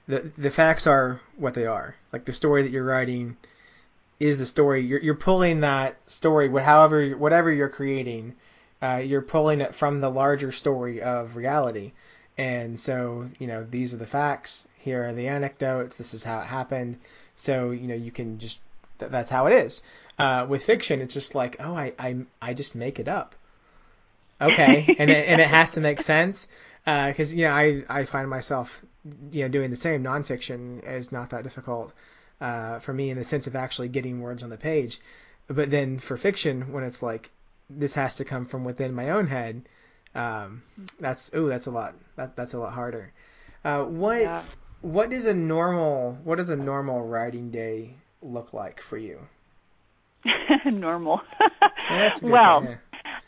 the 0.08 0.32
the 0.38 0.50
facts 0.50 0.88
are 0.88 1.22
what 1.38 1.54
they 1.54 1.66
are. 1.66 1.96
Like 2.12 2.26
the 2.26 2.34
story 2.34 2.64
that 2.64 2.72
you're 2.72 2.84
writing 2.84 3.38
is 4.20 4.40
the 4.40 4.46
story. 4.46 4.86
You're 4.86 5.00
you're 5.00 5.16
pulling 5.16 5.62
that 5.62 6.10
story, 6.10 6.50
however, 6.62 7.10
whatever 7.12 7.52
you're 7.52 7.70
creating, 7.70 8.36
uh, 8.82 9.02
you're 9.04 9.22
pulling 9.22 9.62
it 9.62 9.76
from 9.76 10.02
the 10.02 10.10
larger 10.10 10.52
story 10.52 11.02
of 11.02 11.36
reality. 11.36 11.92
And 12.38 12.80
so, 12.80 13.26
you 13.40 13.48
know, 13.48 13.64
these 13.64 13.94
are 13.94 13.98
the 13.98 14.06
facts. 14.06 14.68
Here 14.78 15.08
are 15.08 15.14
the 15.14 15.28
anecdotes. 15.28 15.96
This 15.96 16.14
is 16.14 16.24
how 16.24 16.40
it 16.40 16.46
happened. 16.46 17.00
So, 17.36 17.72
you 17.72 17.88
know, 17.88 17.96
you 17.96 18.12
can 18.12 18.38
just 18.38 18.60
th- 19.00 19.12
that's 19.12 19.30
how 19.30 19.48
it 19.48 19.54
is. 19.54 19.82
Uh, 20.20 20.46
with 20.48 20.64
fiction, 20.64 21.02
it's 21.02 21.14
just 21.14 21.36
like, 21.36 21.58
oh, 21.60 21.76
I, 21.76 21.94
I, 21.98 22.18
I 22.42 22.54
just 22.54 22.76
make 22.76 23.00
it 23.00 23.08
up. 23.08 23.36
Okay, 24.40 24.96
and 25.00 25.10
it, 25.10 25.28
and 25.28 25.42
it 25.42 25.48
has 25.48 25.74
to 25.74 25.82
make 25.82 26.02
sense 26.02 26.48
because 26.86 27.34
uh, 27.34 27.36
you 27.36 27.46
know 27.46 27.52
I, 27.52 27.84
I 27.90 28.06
find 28.06 28.30
myself 28.30 28.82
you 29.32 29.44
know 29.44 29.50
doing 29.50 29.72
the 29.72 29.76
same. 29.76 30.04
Nonfiction 30.04 30.88
is 30.88 31.12
not 31.12 31.32
that 31.32 31.44
difficult 31.44 31.94
uh, 32.40 32.80
for 32.80 32.94
me 32.94 33.10
in 33.10 33.18
the 33.18 33.24
sense 33.24 33.48
of 33.48 33.56
actually 33.56 33.90
getting 33.90 34.22
words 34.22 34.44
on 34.44 34.50
the 34.50 34.58
page, 34.58 35.00
but 35.48 35.72
then 35.72 36.00
for 36.00 36.18
fiction, 36.18 36.72
when 36.72 36.84
it's 36.84 37.02
like 37.02 37.32
this 37.70 37.96
has 37.96 38.18
to 38.18 38.26
come 38.26 38.46
from 38.46 38.64
within 38.64 38.94
my 38.94 39.10
own 39.10 39.28
head, 39.28 39.68
um, 40.18 40.64
that's 41.00 41.32
ooh, 41.36 41.48
that's 41.48 41.68
a 41.68 41.72
lot. 41.72 41.96
That 42.16 42.36
that's 42.36 42.54
a 42.54 42.60
lot 42.60 42.74
harder. 42.74 43.14
Uh, 43.64 43.84
what 43.84 44.22
yeah. 44.22 44.44
what 44.82 45.14
is 45.14 45.26
a 45.26 45.34
normal 45.34 46.18
what 46.24 46.38
does 46.38 46.50
a 46.50 46.56
normal 46.56 47.04
writing 47.04 47.52
day 47.52 47.94
look 48.22 48.52
like 48.52 48.82
for 48.82 48.98
you? 48.98 49.20
normal. 50.66 51.22
yeah, 51.90 52.14
well, 52.24 52.64
yeah. 52.64 52.76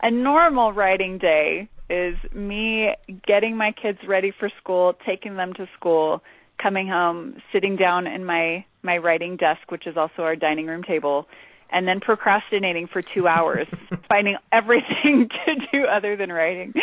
a 0.02 0.12
normal 0.12 0.74
writing 0.74 1.20
day 1.20 1.70
is 1.90 2.16
me 2.34 2.96
getting 3.26 3.56
my 3.56 3.72
kids 3.72 4.00
ready 4.08 4.32
for 4.38 4.50
school, 4.62 4.96
taking 5.06 5.36
them 5.36 5.54
to 5.54 5.68
school, 5.78 6.22
coming 6.62 6.88
home, 6.88 7.42
sitting 7.52 7.76
down 7.76 8.08
in 8.08 8.26
my 8.26 8.66
my 8.82 8.98
writing 8.98 9.36
desk, 9.36 9.70
which 9.70 9.86
is 9.86 9.96
also 9.96 10.24
our 10.24 10.36
dining 10.36 10.66
room 10.66 10.84
table, 10.84 11.28
and 11.72 11.88
then 11.88 12.00
procrastinating 12.00 12.88
for 12.88 13.02
two 13.02 13.28
hours, 13.28 13.68
finding 14.10 14.38
everything 14.52 15.30
to 15.46 15.56
do 15.72 15.86
other 15.86 16.16
than 16.16 16.32
writing, 16.32 16.74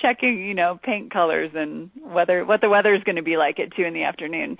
checking, 0.00 0.38
you 0.46 0.54
know, 0.54 0.78
paint 0.82 1.12
colors 1.12 1.50
and 1.54 1.90
whether 2.02 2.44
what 2.44 2.60
the 2.60 2.68
weather 2.68 2.94
is 2.94 3.02
going 3.04 3.16
to 3.16 3.22
be 3.22 3.36
like 3.36 3.58
at 3.58 3.74
two 3.74 3.84
in 3.84 3.94
the 3.94 4.04
afternoon. 4.04 4.56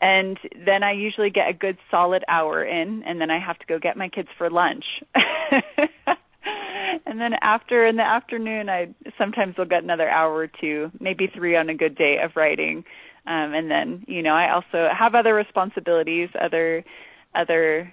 And 0.00 0.38
then 0.64 0.82
I 0.82 0.92
usually 0.92 1.30
get 1.30 1.48
a 1.48 1.52
good 1.52 1.76
solid 1.90 2.24
hour 2.28 2.64
in, 2.64 3.02
and 3.04 3.20
then 3.20 3.30
I 3.30 3.40
have 3.44 3.58
to 3.58 3.66
go 3.66 3.78
get 3.80 3.96
my 3.96 4.08
kids 4.08 4.28
for 4.38 4.48
lunch. 4.48 4.84
and 7.04 7.20
then 7.20 7.32
after 7.42 7.84
in 7.86 7.96
the 7.96 8.04
afternoon, 8.06 8.68
I 8.68 8.94
sometimes 9.18 9.56
will 9.56 9.64
get 9.64 9.82
another 9.82 10.08
hour 10.08 10.32
or 10.32 10.46
two, 10.46 10.92
maybe 11.00 11.26
three 11.26 11.56
on 11.56 11.68
a 11.68 11.74
good 11.74 11.96
day 11.96 12.18
of 12.22 12.36
writing. 12.36 12.84
Um, 13.26 13.52
and 13.54 13.68
then, 13.68 14.04
you 14.06 14.22
know, 14.22 14.34
I 14.34 14.52
also 14.54 14.88
have 14.96 15.16
other 15.16 15.34
responsibilities, 15.34 16.28
other 16.40 16.84
other 17.34 17.92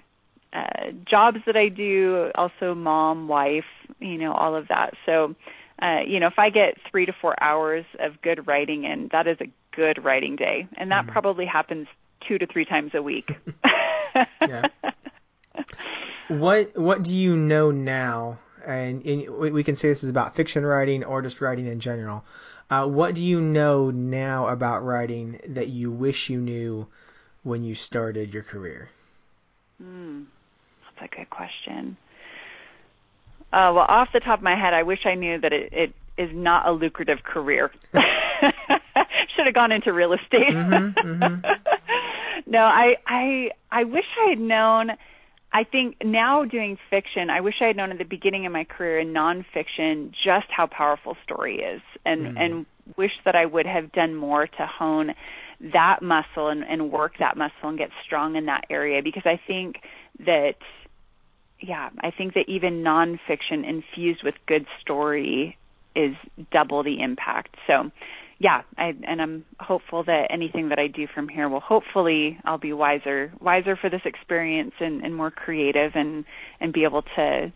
uh, 0.56 0.90
jobs 1.08 1.38
that 1.46 1.56
I 1.56 1.68
do, 1.68 2.30
also 2.34 2.74
mom, 2.74 3.28
wife, 3.28 3.64
you 4.00 4.16
know, 4.16 4.32
all 4.32 4.56
of 4.56 4.68
that. 4.68 4.94
So, 5.04 5.34
uh, 5.82 6.00
you 6.06 6.18
know, 6.18 6.28
if 6.28 6.38
I 6.38 6.48
get 6.48 6.78
three 6.90 7.04
to 7.06 7.12
four 7.20 7.34
hours 7.42 7.84
of 7.98 8.22
good 8.22 8.46
writing 8.46 8.84
in, 8.84 9.08
that 9.12 9.26
is 9.26 9.36
a 9.40 9.50
good 9.74 10.02
writing 10.02 10.36
day, 10.36 10.66
and 10.76 10.90
that 10.90 11.02
mm-hmm. 11.02 11.12
probably 11.12 11.44
happens 11.44 11.88
two 12.26 12.38
to 12.38 12.46
three 12.46 12.64
times 12.64 12.92
a 12.94 13.02
week. 13.02 13.28
yeah. 14.48 14.62
What 16.28 16.78
What 16.78 17.02
do 17.02 17.14
you 17.14 17.36
know 17.36 17.70
now? 17.70 18.38
And, 18.64 19.06
and, 19.06 19.38
we 19.38 19.62
can 19.62 19.76
say 19.76 19.88
this 19.90 20.02
is 20.02 20.10
about 20.10 20.34
fiction 20.34 20.64
writing 20.64 21.04
or 21.04 21.22
just 21.22 21.40
writing 21.40 21.66
in 21.66 21.78
general. 21.78 22.24
Uh, 22.68 22.84
what 22.86 23.14
do 23.14 23.20
you 23.20 23.40
know 23.40 23.92
now 23.92 24.48
about 24.48 24.82
writing 24.82 25.38
that 25.50 25.68
you 25.68 25.92
wish 25.92 26.30
you 26.30 26.40
knew 26.40 26.88
when 27.44 27.62
you 27.62 27.76
started 27.76 28.34
your 28.34 28.42
career? 28.42 28.88
Hmm. 29.80 30.22
That's 30.98 31.12
a 31.12 31.16
good 31.16 31.30
question. 31.30 31.96
Uh, 33.52 33.72
well, 33.74 33.86
off 33.88 34.08
the 34.12 34.20
top 34.20 34.40
of 34.40 34.42
my 34.42 34.56
head, 34.56 34.74
I 34.74 34.82
wish 34.82 35.00
I 35.04 35.14
knew 35.14 35.40
that 35.40 35.52
it, 35.52 35.72
it 35.72 35.94
is 36.18 36.30
not 36.34 36.66
a 36.66 36.72
lucrative 36.72 37.22
career. 37.22 37.70
Should 37.92 39.46
have 39.46 39.54
gone 39.54 39.72
into 39.72 39.92
real 39.92 40.12
estate. 40.12 40.50
Mm-hmm, 40.50 41.22
mm-hmm. 41.22 42.50
no, 42.50 42.58
I, 42.58 42.96
I, 43.06 43.50
I 43.70 43.84
wish 43.84 44.04
I 44.24 44.30
had 44.30 44.40
known. 44.40 44.90
I 45.52 45.64
think 45.64 45.96
now 46.04 46.44
doing 46.44 46.76
fiction, 46.90 47.30
I 47.30 47.40
wish 47.40 47.54
I 47.60 47.66
had 47.66 47.76
known 47.76 47.90
at 47.90 47.98
the 47.98 48.04
beginning 48.04 48.46
of 48.46 48.52
my 48.52 48.64
career 48.64 48.98
in 48.98 49.12
nonfiction 49.12 50.10
just 50.10 50.46
how 50.48 50.66
powerful 50.66 51.16
story 51.24 51.60
is, 51.60 51.80
and 52.04 52.36
mm. 52.36 52.38
and 52.38 52.66
wish 52.96 53.12
that 53.24 53.34
I 53.34 53.46
would 53.46 53.66
have 53.66 53.92
done 53.92 54.14
more 54.14 54.46
to 54.46 54.66
hone 54.66 55.14
that 55.72 56.02
muscle 56.02 56.48
and, 56.48 56.62
and 56.62 56.92
work 56.92 57.14
that 57.18 57.36
muscle 57.36 57.68
and 57.68 57.78
get 57.78 57.90
strong 58.04 58.36
in 58.36 58.46
that 58.46 58.64
area 58.68 59.02
because 59.02 59.22
I 59.24 59.40
think 59.46 59.76
that 60.24 60.56
yeah, 61.60 61.90
I 62.00 62.10
think 62.10 62.34
that 62.34 62.44
even 62.48 62.82
nonfiction 62.82 63.68
infused 63.68 64.22
with 64.22 64.34
good 64.46 64.66
story 64.80 65.56
is 65.94 66.14
double 66.52 66.82
the 66.82 67.00
impact. 67.00 67.54
So, 67.66 67.90
yeah, 68.38 68.62
I, 68.76 68.92
and 69.06 69.22
I'm 69.22 69.44
hopeful 69.58 70.04
that 70.04 70.26
anything 70.30 70.68
that 70.68 70.78
I 70.78 70.88
do 70.88 71.06
from 71.12 71.28
here 71.28 71.48
will 71.48 71.60
hopefully 71.60 72.38
I'll 72.44 72.58
be 72.58 72.74
wiser, 72.74 73.32
wiser 73.40 73.76
for 73.76 73.88
this 73.88 74.02
experience 74.04 74.72
and, 74.78 75.02
and 75.02 75.14
more 75.14 75.30
creative 75.30 75.92
and 75.94 76.26
and 76.60 76.72
be 76.72 76.84
able 76.84 77.02
to 77.16 77.52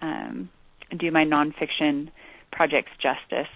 um, 0.00 0.48
do 0.96 1.10
my 1.10 1.24
nonfiction 1.24 2.10
projects 2.52 2.92
justice 3.02 3.50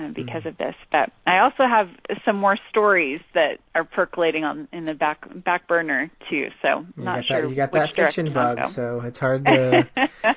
uh, 0.00 0.08
because 0.08 0.40
mm-hmm. 0.40 0.48
of 0.48 0.58
this. 0.58 0.74
But 0.90 1.12
I 1.26 1.38
also 1.38 1.64
have 1.64 1.88
some 2.24 2.36
more 2.36 2.58
stories 2.70 3.20
that 3.34 3.58
are 3.74 3.84
percolating 3.84 4.44
on 4.44 4.68
in 4.72 4.84
the 4.84 4.94
back 4.94 5.26
back 5.44 5.68
burner 5.68 6.10
too. 6.28 6.48
So 6.62 6.86
you 6.96 7.04
not 7.04 7.26
sure. 7.26 7.42
That, 7.42 7.48
you 7.48 7.54
got 7.54 7.72
that 7.72 7.94
fiction 7.94 8.32
bug, 8.32 8.66
so 8.66 9.00
it's 9.04 9.18
hard 9.18 9.46
to 9.46 9.88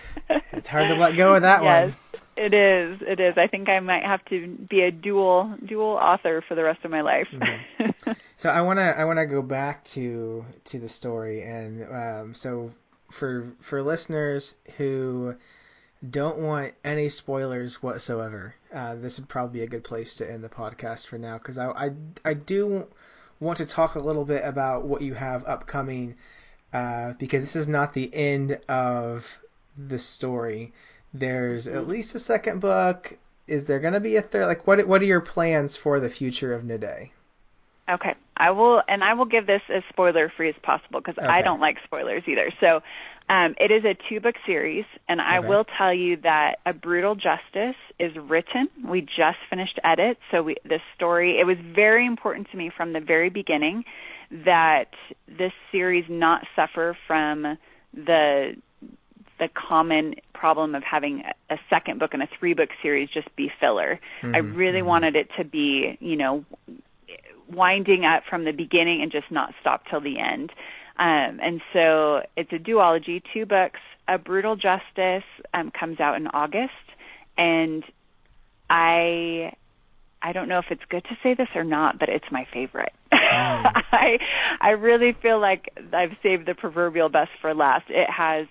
it's 0.51 0.67
hard 0.67 0.89
to 0.89 0.95
let 0.95 1.15
go 1.15 1.35
of 1.35 1.43
that 1.43 1.63
yes, 1.63 1.91
one. 1.91 1.95
It 2.35 2.53
is. 2.53 2.99
It 3.01 3.19
is. 3.19 3.35
I 3.37 3.47
think 3.47 3.69
I 3.69 3.79
might 3.79 4.03
have 4.03 4.23
to 4.25 4.47
be 4.47 4.81
a 4.81 4.91
dual 4.91 5.55
dual 5.65 5.91
author 5.91 6.43
for 6.47 6.55
the 6.55 6.63
rest 6.63 6.83
of 6.83 6.91
my 6.91 7.01
life. 7.01 7.27
Mm-hmm. 7.31 8.11
so 8.37 8.49
I 8.49 8.61
wanna 8.61 8.93
I 8.97 9.05
wanna 9.05 9.27
go 9.27 9.41
back 9.41 9.83
to 9.85 10.45
to 10.65 10.79
the 10.79 10.89
story 10.89 11.43
and 11.43 11.87
um, 11.93 12.33
so 12.33 12.71
for 13.11 13.47
for 13.61 13.83
listeners 13.83 14.55
who 14.77 15.35
don't 16.07 16.39
want 16.39 16.73
any 16.83 17.09
spoilers 17.09 17.81
whatsoever. 17.81 18.55
Uh, 18.73 18.95
this 18.95 19.17
would 19.17 19.29
probably 19.29 19.59
be 19.59 19.63
a 19.63 19.69
good 19.69 19.83
place 19.83 20.15
to 20.15 20.29
end 20.29 20.43
the 20.43 20.49
podcast 20.49 21.07
for 21.07 21.17
now 21.17 21.37
because 21.37 21.57
I, 21.57 21.69
I, 21.69 21.91
I 22.25 22.33
do 22.33 22.87
want 23.39 23.59
to 23.59 23.65
talk 23.65 23.95
a 23.95 23.99
little 23.99 24.25
bit 24.25 24.43
about 24.43 24.85
what 24.85 25.01
you 25.01 25.13
have 25.13 25.45
upcoming 25.45 26.15
uh, 26.73 27.13
because 27.13 27.41
this 27.41 27.55
is 27.55 27.67
not 27.67 27.93
the 27.93 28.13
end 28.13 28.59
of 28.67 29.29
the 29.77 29.99
story. 29.99 30.73
There's 31.13 31.67
at 31.67 31.87
least 31.87 32.15
a 32.15 32.19
second 32.19 32.59
book. 32.59 33.17
Is 33.47 33.65
there 33.65 33.79
going 33.79 33.93
to 33.93 33.99
be 33.99 34.15
a 34.15 34.21
third? 34.21 34.47
Like, 34.47 34.65
what 34.65 34.87
what 34.87 35.01
are 35.01 35.05
your 35.05 35.21
plans 35.21 35.75
for 35.77 35.99
the 35.99 36.09
future 36.09 36.53
of 36.53 36.63
Nade? 36.63 37.11
Okay, 37.89 38.15
I 38.37 38.51
will, 38.51 38.81
and 38.87 39.03
I 39.03 39.13
will 39.13 39.25
give 39.25 39.45
this 39.45 39.61
as 39.69 39.83
spoiler 39.89 40.31
free 40.35 40.49
as 40.49 40.55
possible 40.63 41.01
because 41.01 41.17
okay. 41.17 41.27
I 41.27 41.41
don't 41.41 41.59
like 41.59 41.77
spoilers 41.83 42.23
either. 42.27 42.49
So, 42.61 42.81
um, 43.29 43.55
it 43.59 43.71
is 43.71 43.83
a 43.85 43.95
two 44.09 44.19
book 44.19 44.35
series, 44.45 44.85
and 45.07 45.21
I 45.21 45.39
okay. 45.39 45.47
will 45.47 45.65
tell 45.77 45.93
you 45.93 46.17
that 46.23 46.57
A 46.65 46.73
Brutal 46.73 47.15
Justice 47.15 47.77
is 47.99 48.11
written. 48.15 48.67
We 48.85 49.01
just 49.01 49.37
finished 49.49 49.79
edit, 49.83 50.17
so 50.31 50.43
we, 50.43 50.55
this 50.63 50.81
story, 50.95 51.39
it 51.39 51.45
was 51.45 51.57
very 51.73 52.05
important 52.05 52.49
to 52.51 52.57
me 52.57 52.71
from 52.75 52.93
the 52.93 52.99
very 52.99 53.29
beginning 53.29 53.85
that 54.45 54.91
this 55.27 55.51
series 55.71 56.05
not 56.09 56.41
suffer 56.55 56.97
from 57.07 57.57
the 57.93 58.55
the 59.39 59.49
common 59.55 60.15
problem 60.33 60.75
of 60.75 60.83
having 60.83 61.23
a 61.49 61.55
second 61.69 61.99
book 61.99 62.13
and 62.13 62.21
a 62.21 62.27
three 62.39 62.53
book 62.53 62.69
series 62.81 63.09
just 63.09 63.35
be 63.35 63.51
filler. 63.59 63.99
Mm-hmm. 64.21 64.35
I 64.35 64.37
really 64.39 64.79
mm-hmm. 64.79 64.87
wanted 64.87 65.15
it 65.15 65.27
to 65.37 65.43
be, 65.43 65.97
you 65.99 66.15
know, 66.15 66.45
winding 67.51 68.05
up 68.05 68.23
from 68.29 68.45
the 68.45 68.51
beginning 68.51 69.01
and 69.01 69.11
just 69.11 69.31
not 69.31 69.53
stop 69.59 69.83
till 69.89 70.01
the 70.01 70.19
end. 70.19 70.51
Um, 70.97 71.39
and 71.41 71.61
so 71.73 72.21
it's 72.37 72.51
a 72.51 72.59
duology, 72.59 73.21
two 73.33 73.45
books. 73.45 73.79
A 74.07 74.17
Brutal 74.17 74.55
Justice 74.55 75.23
um, 75.53 75.71
comes 75.77 75.99
out 75.99 76.17
in 76.17 76.27
August, 76.27 76.71
and 77.37 77.83
I 78.69 79.53
I 80.21 80.33
don't 80.33 80.47
know 80.47 80.59
if 80.59 80.65
it's 80.69 80.83
good 80.89 81.03
to 81.05 81.17
say 81.23 81.35
this 81.35 81.49
or 81.55 81.63
not, 81.63 81.99
but 81.99 82.09
it's 82.09 82.25
my 82.31 82.45
favorite. 82.53 82.93
Mm. 83.11 83.17
I 83.91 84.17
I 84.61 84.69
really 84.71 85.15
feel 85.21 85.39
like 85.39 85.69
I've 85.93 86.17
saved 86.21 86.47
the 86.47 86.53
proverbial 86.53 87.09
best 87.09 87.31
for 87.41 87.53
last. 87.53 87.85
It 87.89 88.09
has 88.09 88.47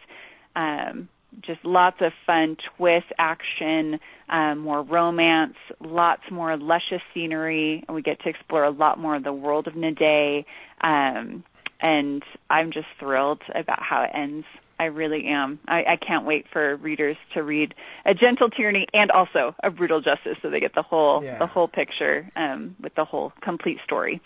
um, 0.57 1.09
just 1.41 1.65
lots 1.65 1.97
of 2.01 2.13
fun 2.27 2.57
twist, 2.77 3.07
action, 3.19 3.99
um, 4.29 4.59
more 4.59 4.83
romance, 4.83 5.57
lots 5.81 6.23
more 6.31 6.57
luscious 6.57 7.03
scenery, 7.15 7.85
and 7.87 7.95
we 7.95 8.03
get 8.03 8.21
to 8.23 8.29
explore 8.29 8.65
a 8.65 8.71
lot 8.71 8.99
more 8.99 9.17
of 9.17 9.25
the 9.25 9.33
world 9.33 9.67
of 9.67 9.75
Nade. 9.75 10.45
Um, 10.83 11.45
and 11.83 12.23
I'm 12.49 12.71
just 12.71 12.87
thrilled 12.99 13.43
about 13.55 13.83
how 13.83 14.03
it 14.05 14.11
ends. 14.15 14.47
I 14.79 14.87
really 14.87 15.27
am. 15.29 15.61
I, 15.69 15.85
I 15.85 15.97
can't 15.97 16.25
wait 16.25 16.47
for 16.53 16.77
readers 16.77 17.17
to 17.35 17.43
read 17.43 17.75
a 18.07 18.15
gentle 18.15 18.49
tyranny 18.49 18.87
and 18.95 19.11
also 19.11 19.55
a 19.63 19.71
brutal 19.71 20.01
justice, 20.01 20.39
so 20.41 20.51
they 20.51 20.61
get 20.61 20.75
the 20.75 20.83
whole 20.83 21.23
yeah. 21.23 21.39
the 21.39 21.47
whole 21.47 21.69
picture 21.69 22.31
um, 22.35 22.77
with 22.81 22.95
the 22.95 23.05
whole 23.05 23.33
complete 23.43 23.79
story. 23.85 24.21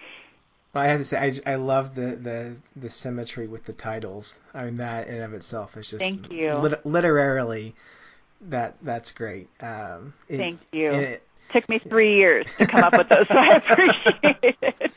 Well, 0.72 0.84
I 0.84 0.88
have 0.88 1.00
to 1.00 1.04
say, 1.04 1.18
I, 1.46 1.52
I 1.52 1.54
love 1.56 1.94
the, 1.94 2.16
the 2.16 2.56
the 2.76 2.90
symmetry 2.90 3.48
with 3.48 3.64
the 3.64 3.72
titles. 3.72 4.38
I 4.54 4.64
mean, 4.64 4.76
that 4.76 5.08
in 5.08 5.20
of 5.22 5.34
itself 5.34 5.76
is 5.76 5.90
just 5.90 6.00
thank 6.00 6.30
you. 6.30 6.54
Lit- 6.54 6.86
literarily, 6.86 7.74
that 8.42 8.76
that's 8.82 9.12
great. 9.12 9.48
Um, 9.60 10.14
it, 10.28 10.38
thank 10.38 10.60
you. 10.72 10.88
It, 10.88 11.22
Took 11.52 11.68
me 11.68 11.78
three 11.78 12.16
years 12.16 12.46
to 12.58 12.66
come 12.66 12.82
up 12.82 12.96
with 12.96 13.08
those, 13.08 13.28
so 13.28 13.38
I 13.38 13.56
appreciate 13.70 14.56
it 14.62 14.92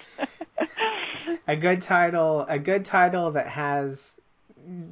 a 1.48 1.56
good 1.56 1.82
title, 1.82 2.46
a 2.48 2.60
good 2.60 2.86
title 2.86 3.32
that 3.32 3.48
has 3.48 4.16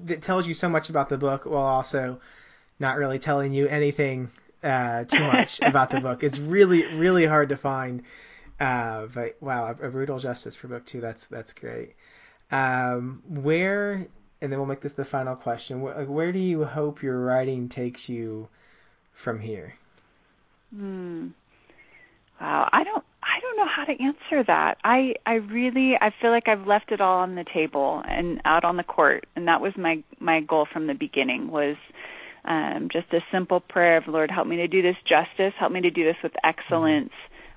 that 0.06 0.22
tells 0.22 0.48
you 0.48 0.54
so 0.54 0.70
much 0.70 0.90
about 0.90 1.10
the 1.10 1.18
book 1.18 1.46
while 1.46 1.64
also 1.64 2.20
not 2.80 2.98
really 2.98 3.20
telling 3.20 3.54
you 3.54 3.68
anything 3.68 4.32
uh, 4.64 5.04
too 5.04 5.20
much 5.20 5.60
about 5.62 5.90
the 5.90 6.00
book. 6.00 6.24
It's 6.24 6.40
really 6.40 6.86
really 6.86 7.26
hard 7.26 7.50
to 7.50 7.58
find. 7.58 8.04
Uh, 8.60 9.06
but 9.14 9.38
wow, 9.40 9.68
a, 9.68 9.88
a, 9.88 9.90
brutal 9.92 10.18
justice 10.18 10.56
for 10.56 10.68
book 10.68 10.86
two. 10.86 11.00
That's 11.00 11.28
that's 11.28 11.54
great. 11.54 11.96
Um, 12.50 13.22
where 13.28 14.08
and 14.42 14.52
then 14.52 14.60
we'll 14.60 14.68
make 14.68 14.82
this 14.82 14.94
the 14.94 15.06
final 15.06 15.36
question. 15.36 15.82
Where, 15.82 15.96
like, 15.96 16.08
where 16.08 16.32
do 16.32 16.40
you 16.40 16.64
hope 16.64 17.04
your 17.04 17.20
writing 17.20 17.70
takes 17.70 18.10
you 18.10 18.48
from 19.14 19.40
here? 19.40 19.76
Hmm. 20.74 21.30
Wow, 22.40 22.70
I 22.72 22.84
don't 22.84 23.04
don't 23.58 23.66
know 23.66 23.72
how 23.76 23.84
to 23.86 23.92
answer 23.92 24.44
that. 24.46 24.78
I 24.84 25.14
I 25.26 25.34
really 25.34 25.94
I 26.00 26.12
feel 26.22 26.32
like 26.32 26.48
I've 26.48 26.68
left 26.68 26.92
it 26.92 27.02
all 27.02 27.20
on 27.20 27.36
the 27.36 27.46
table 27.54 28.02
and 28.08 28.42
out 28.46 28.64
on 28.64 28.78
the 28.78 28.84
court, 28.84 29.26
and 29.36 29.48
that 29.48 29.62
was 29.62 29.74
my 29.78 30.04
my 30.20 30.42
goal 30.42 30.68
from 30.72 30.88
the 30.88 30.94
beginning 30.94 31.50
was 31.50 31.76
um, 32.46 32.88
just 32.92 33.12
a 33.14 33.20
simple 33.32 33.60
prayer 33.60 33.98
of 33.98 34.04
Lord, 34.08 34.32
help 34.32 34.48
me 34.48 34.58
to 34.58 34.68
do 34.68 34.82
this 34.82 34.96
justice, 35.08 35.54
help 35.60 35.72
me 35.72 35.82
to 35.82 35.92
do 35.92 36.04
this 36.04 36.16
with 36.24 36.32
excellence. 36.44 37.12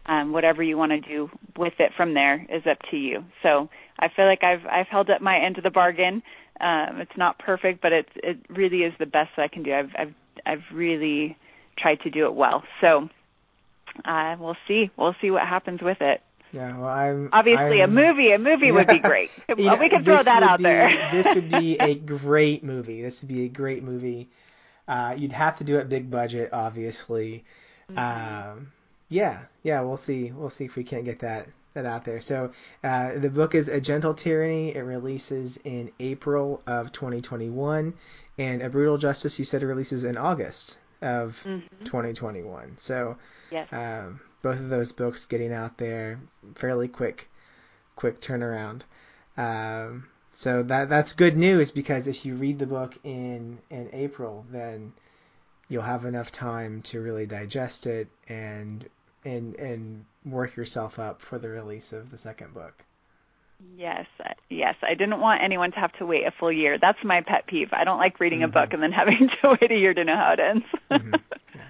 Um, 0.06 0.32
whatever 0.32 0.62
you 0.62 0.76
want 0.76 0.92
to 0.92 1.00
do 1.00 1.28
with 1.56 1.74
it 1.78 1.92
from 1.96 2.14
there 2.14 2.46
is 2.48 2.62
up 2.68 2.78
to 2.90 2.96
you. 2.96 3.22
So 3.42 3.68
I 3.98 4.08
feel 4.14 4.26
like 4.26 4.42
I've 4.42 4.66
I've 4.66 4.88
held 4.88 5.10
up 5.10 5.20
my 5.20 5.38
end 5.38 5.58
of 5.58 5.64
the 5.64 5.70
bargain. 5.70 6.22
Um, 6.60 7.00
it's 7.00 7.16
not 7.16 7.38
perfect, 7.38 7.82
but 7.82 7.92
it's 7.92 8.08
it 8.16 8.38
really 8.48 8.78
is 8.78 8.94
the 8.98 9.06
best 9.06 9.30
that 9.36 9.42
I 9.42 9.48
can 9.48 9.62
do. 9.62 9.72
I've 9.72 9.90
I've 9.98 10.14
I've 10.46 10.64
really 10.74 11.36
tried 11.78 12.00
to 12.00 12.10
do 12.10 12.26
it 12.26 12.34
well. 12.34 12.62
So 12.80 13.08
uh, 14.04 14.36
we'll 14.38 14.56
see. 14.66 14.90
We'll 14.96 15.14
see 15.20 15.30
what 15.30 15.46
happens 15.46 15.80
with 15.82 16.00
it. 16.00 16.22
Yeah, 16.52 16.78
well, 16.78 16.88
I'm 16.88 17.28
obviously 17.32 17.82
I'm, 17.82 17.96
a 17.96 18.02
movie. 18.02 18.32
A 18.32 18.38
movie 18.38 18.66
yeah, 18.66 18.72
would 18.72 18.86
be 18.88 18.98
great. 19.08 19.30
know, 19.48 19.76
we 19.76 19.88
can 19.88 20.04
throw 20.04 20.22
that 20.22 20.42
out 20.42 20.58
be, 20.58 20.64
there. 20.64 21.08
this 21.12 21.34
would 21.34 21.50
be 21.50 21.76
a 21.78 21.94
great 21.94 22.64
movie. 22.64 23.02
This 23.02 23.22
would 23.22 23.28
be 23.28 23.44
a 23.44 23.48
great 23.48 23.82
movie. 23.82 24.28
Uh, 24.88 25.14
you'd 25.16 25.32
have 25.32 25.58
to 25.58 25.64
do 25.64 25.76
it 25.76 25.88
big 25.88 26.10
budget, 26.10 26.50
obviously. 26.52 27.44
Mm-hmm. 27.90 28.50
Um, 28.50 28.72
yeah, 29.08 29.42
yeah, 29.62 29.82
we'll 29.82 29.96
see. 29.96 30.32
We'll 30.32 30.50
see 30.50 30.64
if 30.64 30.76
we 30.76 30.84
can't 30.84 31.04
get 31.04 31.20
that 31.20 31.48
that 31.74 31.86
out 31.86 32.04
there. 32.04 32.20
So 32.20 32.50
uh, 32.82 33.18
the 33.18 33.30
book 33.30 33.54
is 33.54 33.68
A 33.68 33.80
Gentle 33.80 34.14
Tyranny. 34.14 34.74
It 34.74 34.80
releases 34.80 35.56
in 35.58 35.92
April 36.00 36.62
of 36.66 36.90
2021, 36.90 37.94
and 38.38 38.62
A 38.62 38.68
Brutal 38.68 38.98
Justice. 38.98 39.38
You 39.38 39.44
said 39.44 39.62
it 39.62 39.66
releases 39.66 40.02
in 40.02 40.16
August 40.16 40.76
of 41.02 41.40
mm-hmm. 41.44 41.84
2021. 41.84 42.78
So 42.78 43.16
yes. 43.50 43.68
um, 43.72 44.20
both 44.42 44.58
of 44.58 44.68
those 44.68 44.92
books 44.92 45.24
getting 45.26 45.52
out 45.52 45.76
there 45.76 46.20
fairly 46.54 46.88
quick, 46.88 47.28
quick 47.96 48.20
turnaround. 48.20 48.82
Um, 49.36 50.08
so 50.32 50.62
that 50.62 50.88
that's 50.88 51.14
good 51.14 51.36
news 51.36 51.70
because 51.70 52.06
if 52.06 52.24
you 52.24 52.34
read 52.34 52.58
the 52.58 52.66
book 52.66 52.96
in 53.04 53.58
in 53.70 53.90
April, 53.92 54.46
then 54.50 54.92
you'll 55.68 55.82
have 55.82 56.04
enough 56.04 56.30
time 56.30 56.82
to 56.82 57.00
really 57.00 57.26
digest 57.26 57.86
it 57.86 58.08
and 58.28 58.88
and 59.24 59.56
and 59.56 60.04
work 60.24 60.56
yourself 60.56 60.98
up 60.98 61.20
for 61.20 61.38
the 61.38 61.48
release 61.48 61.92
of 61.92 62.10
the 62.10 62.18
second 62.18 62.54
book. 62.54 62.84
Yes, 63.76 64.06
yes. 64.48 64.74
I 64.82 64.94
didn't 64.94 65.20
want 65.20 65.42
anyone 65.42 65.72
to 65.72 65.78
have 65.78 65.92
to 65.94 66.06
wait 66.06 66.26
a 66.26 66.30
full 66.38 66.52
year. 66.52 66.78
That's 66.80 66.98
my 67.04 67.22
pet 67.22 67.46
peeve. 67.46 67.68
I 67.72 67.84
don't 67.84 67.98
like 67.98 68.20
reading 68.20 68.40
mm-hmm. 68.40 68.56
a 68.56 68.60
book 68.60 68.72
and 68.72 68.82
then 68.82 68.92
having 68.96 69.30
to 69.42 69.56
wait 69.60 69.70
a 69.70 69.74
year 69.74 69.94
to 69.94 70.04
know 70.04 70.16
how 70.16 70.32
it 70.32 70.40
ends. 70.40 70.64
mm-hmm. 70.90 71.14
yeah. 71.54 71.62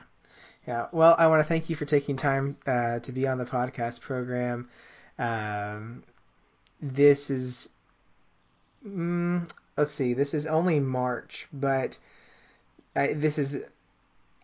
yeah. 0.66 0.86
Well, 0.92 1.14
I 1.18 1.28
want 1.28 1.40
to 1.40 1.48
thank 1.48 1.70
you 1.70 1.76
for 1.76 1.84
taking 1.84 2.16
time 2.16 2.56
uh, 2.66 3.00
to 3.00 3.12
be 3.12 3.26
on 3.26 3.38
the 3.38 3.44
podcast 3.44 4.00
program. 4.00 4.68
Um, 5.18 6.02
this 6.80 7.30
is, 7.30 7.68
mm, 8.86 9.48
let's 9.76 9.90
see, 9.90 10.14
this 10.14 10.34
is 10.34 10.46
only 10.46 10.80
March, 10.80 11.46
but 11.52 11.98
I, 12.96 13.12
this 13.12 13.38
is 13.38 13.58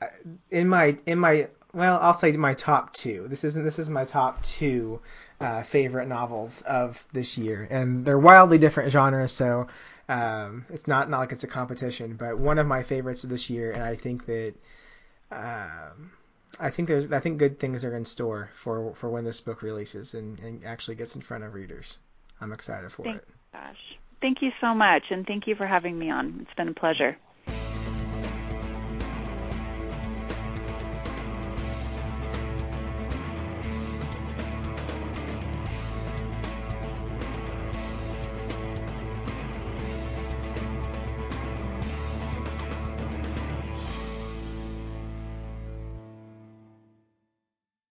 uh, 0.01 0.07
in 0.51 0.69
my 0.69 0.97
in 1.07 1.19
my 1.19 1.49
well, 1.77 1.99
I'll 2.01 2.15
say 2.15 2.33
my 2.33 2.55
top 2.55 2.95
two. 2.95 3.27
This 3.29 3.45
isn't. 3.45 3.63
This 3.63 3.79
is 3.79 3.91
my 3.91 4.07
top 4.07 4.43
two 4.43 5.01
uh, 5.39 5.63
favorite 5.63 6.09
novels 6.09 6.63
of 6.63 7.05
this 7.13 7.37
year, 7.37 7.69
and 7.71 8.03
they're 8.03 8.19
wildly 8.19 8.57
different 8.57 8.91
genres. 8.91 9.33
So 9.33 9.67
um, 10.09 10.65
it's 10.71 10.87
not 10.87 11.11
not 11.11 11.19
like 11.19 11.33
it's 11.33 11.45
a 11.45 11.49
competition, 11.49 12.17
but 12.17 12.39
one 12.39 12.59
of 12.59 12.67
my 12.67 12.83
favorites 12.83 13.25
of 13.25 13.31
this 13.31 13.51
year, 13.51 13.73
and 13.73 13.83
I 13.83 13.95
think 13.95 14.25
that 14.25 14.55
um, 15.31 16.13
I 16.59 16.71
think 16.71 16.89
there's 16.89 17.13
I 17.13 17.21
think 17.21 17.37
good 17.37 17.61
things 17.61 17.85
are 17.85 17.95
in 17.95 18.07
store 18.07 18.49
for 18.55 18.95
for 18.95 19.11
when 19.11 19.25
this 19.25 19.43
book 19.43 19.61
releases 19.61 20.15
and, 20.15 20.41
and 20.41 20.65
actually 20.65 20.95
gets 20.95 21.15
in 21.15 21.21
front 21.21 21.45
of 21.45 21.53
readers. 21.53 21.99
I'm 22.41 22.55
excited 22.55 22.91
for 22.91 23.03
Thank, 23.03 23.17
it. 23.17 23.29
Gosh, 23.53 23.99
thank 24.23 24.41
you 24.41 24.51
so 24.63 24.73
much, 24.73 25.03
and 25.11 25.27
thank 25.27 25.47
you 25.47 25.55
for 25.55 25.67
having 25.67 25.99
me 25.99 26.11
on. 26.11 26.39
It's 26.41 26.55
been 26.57 26.69
a 26.69 26.75
pleasure. 26.75 27.19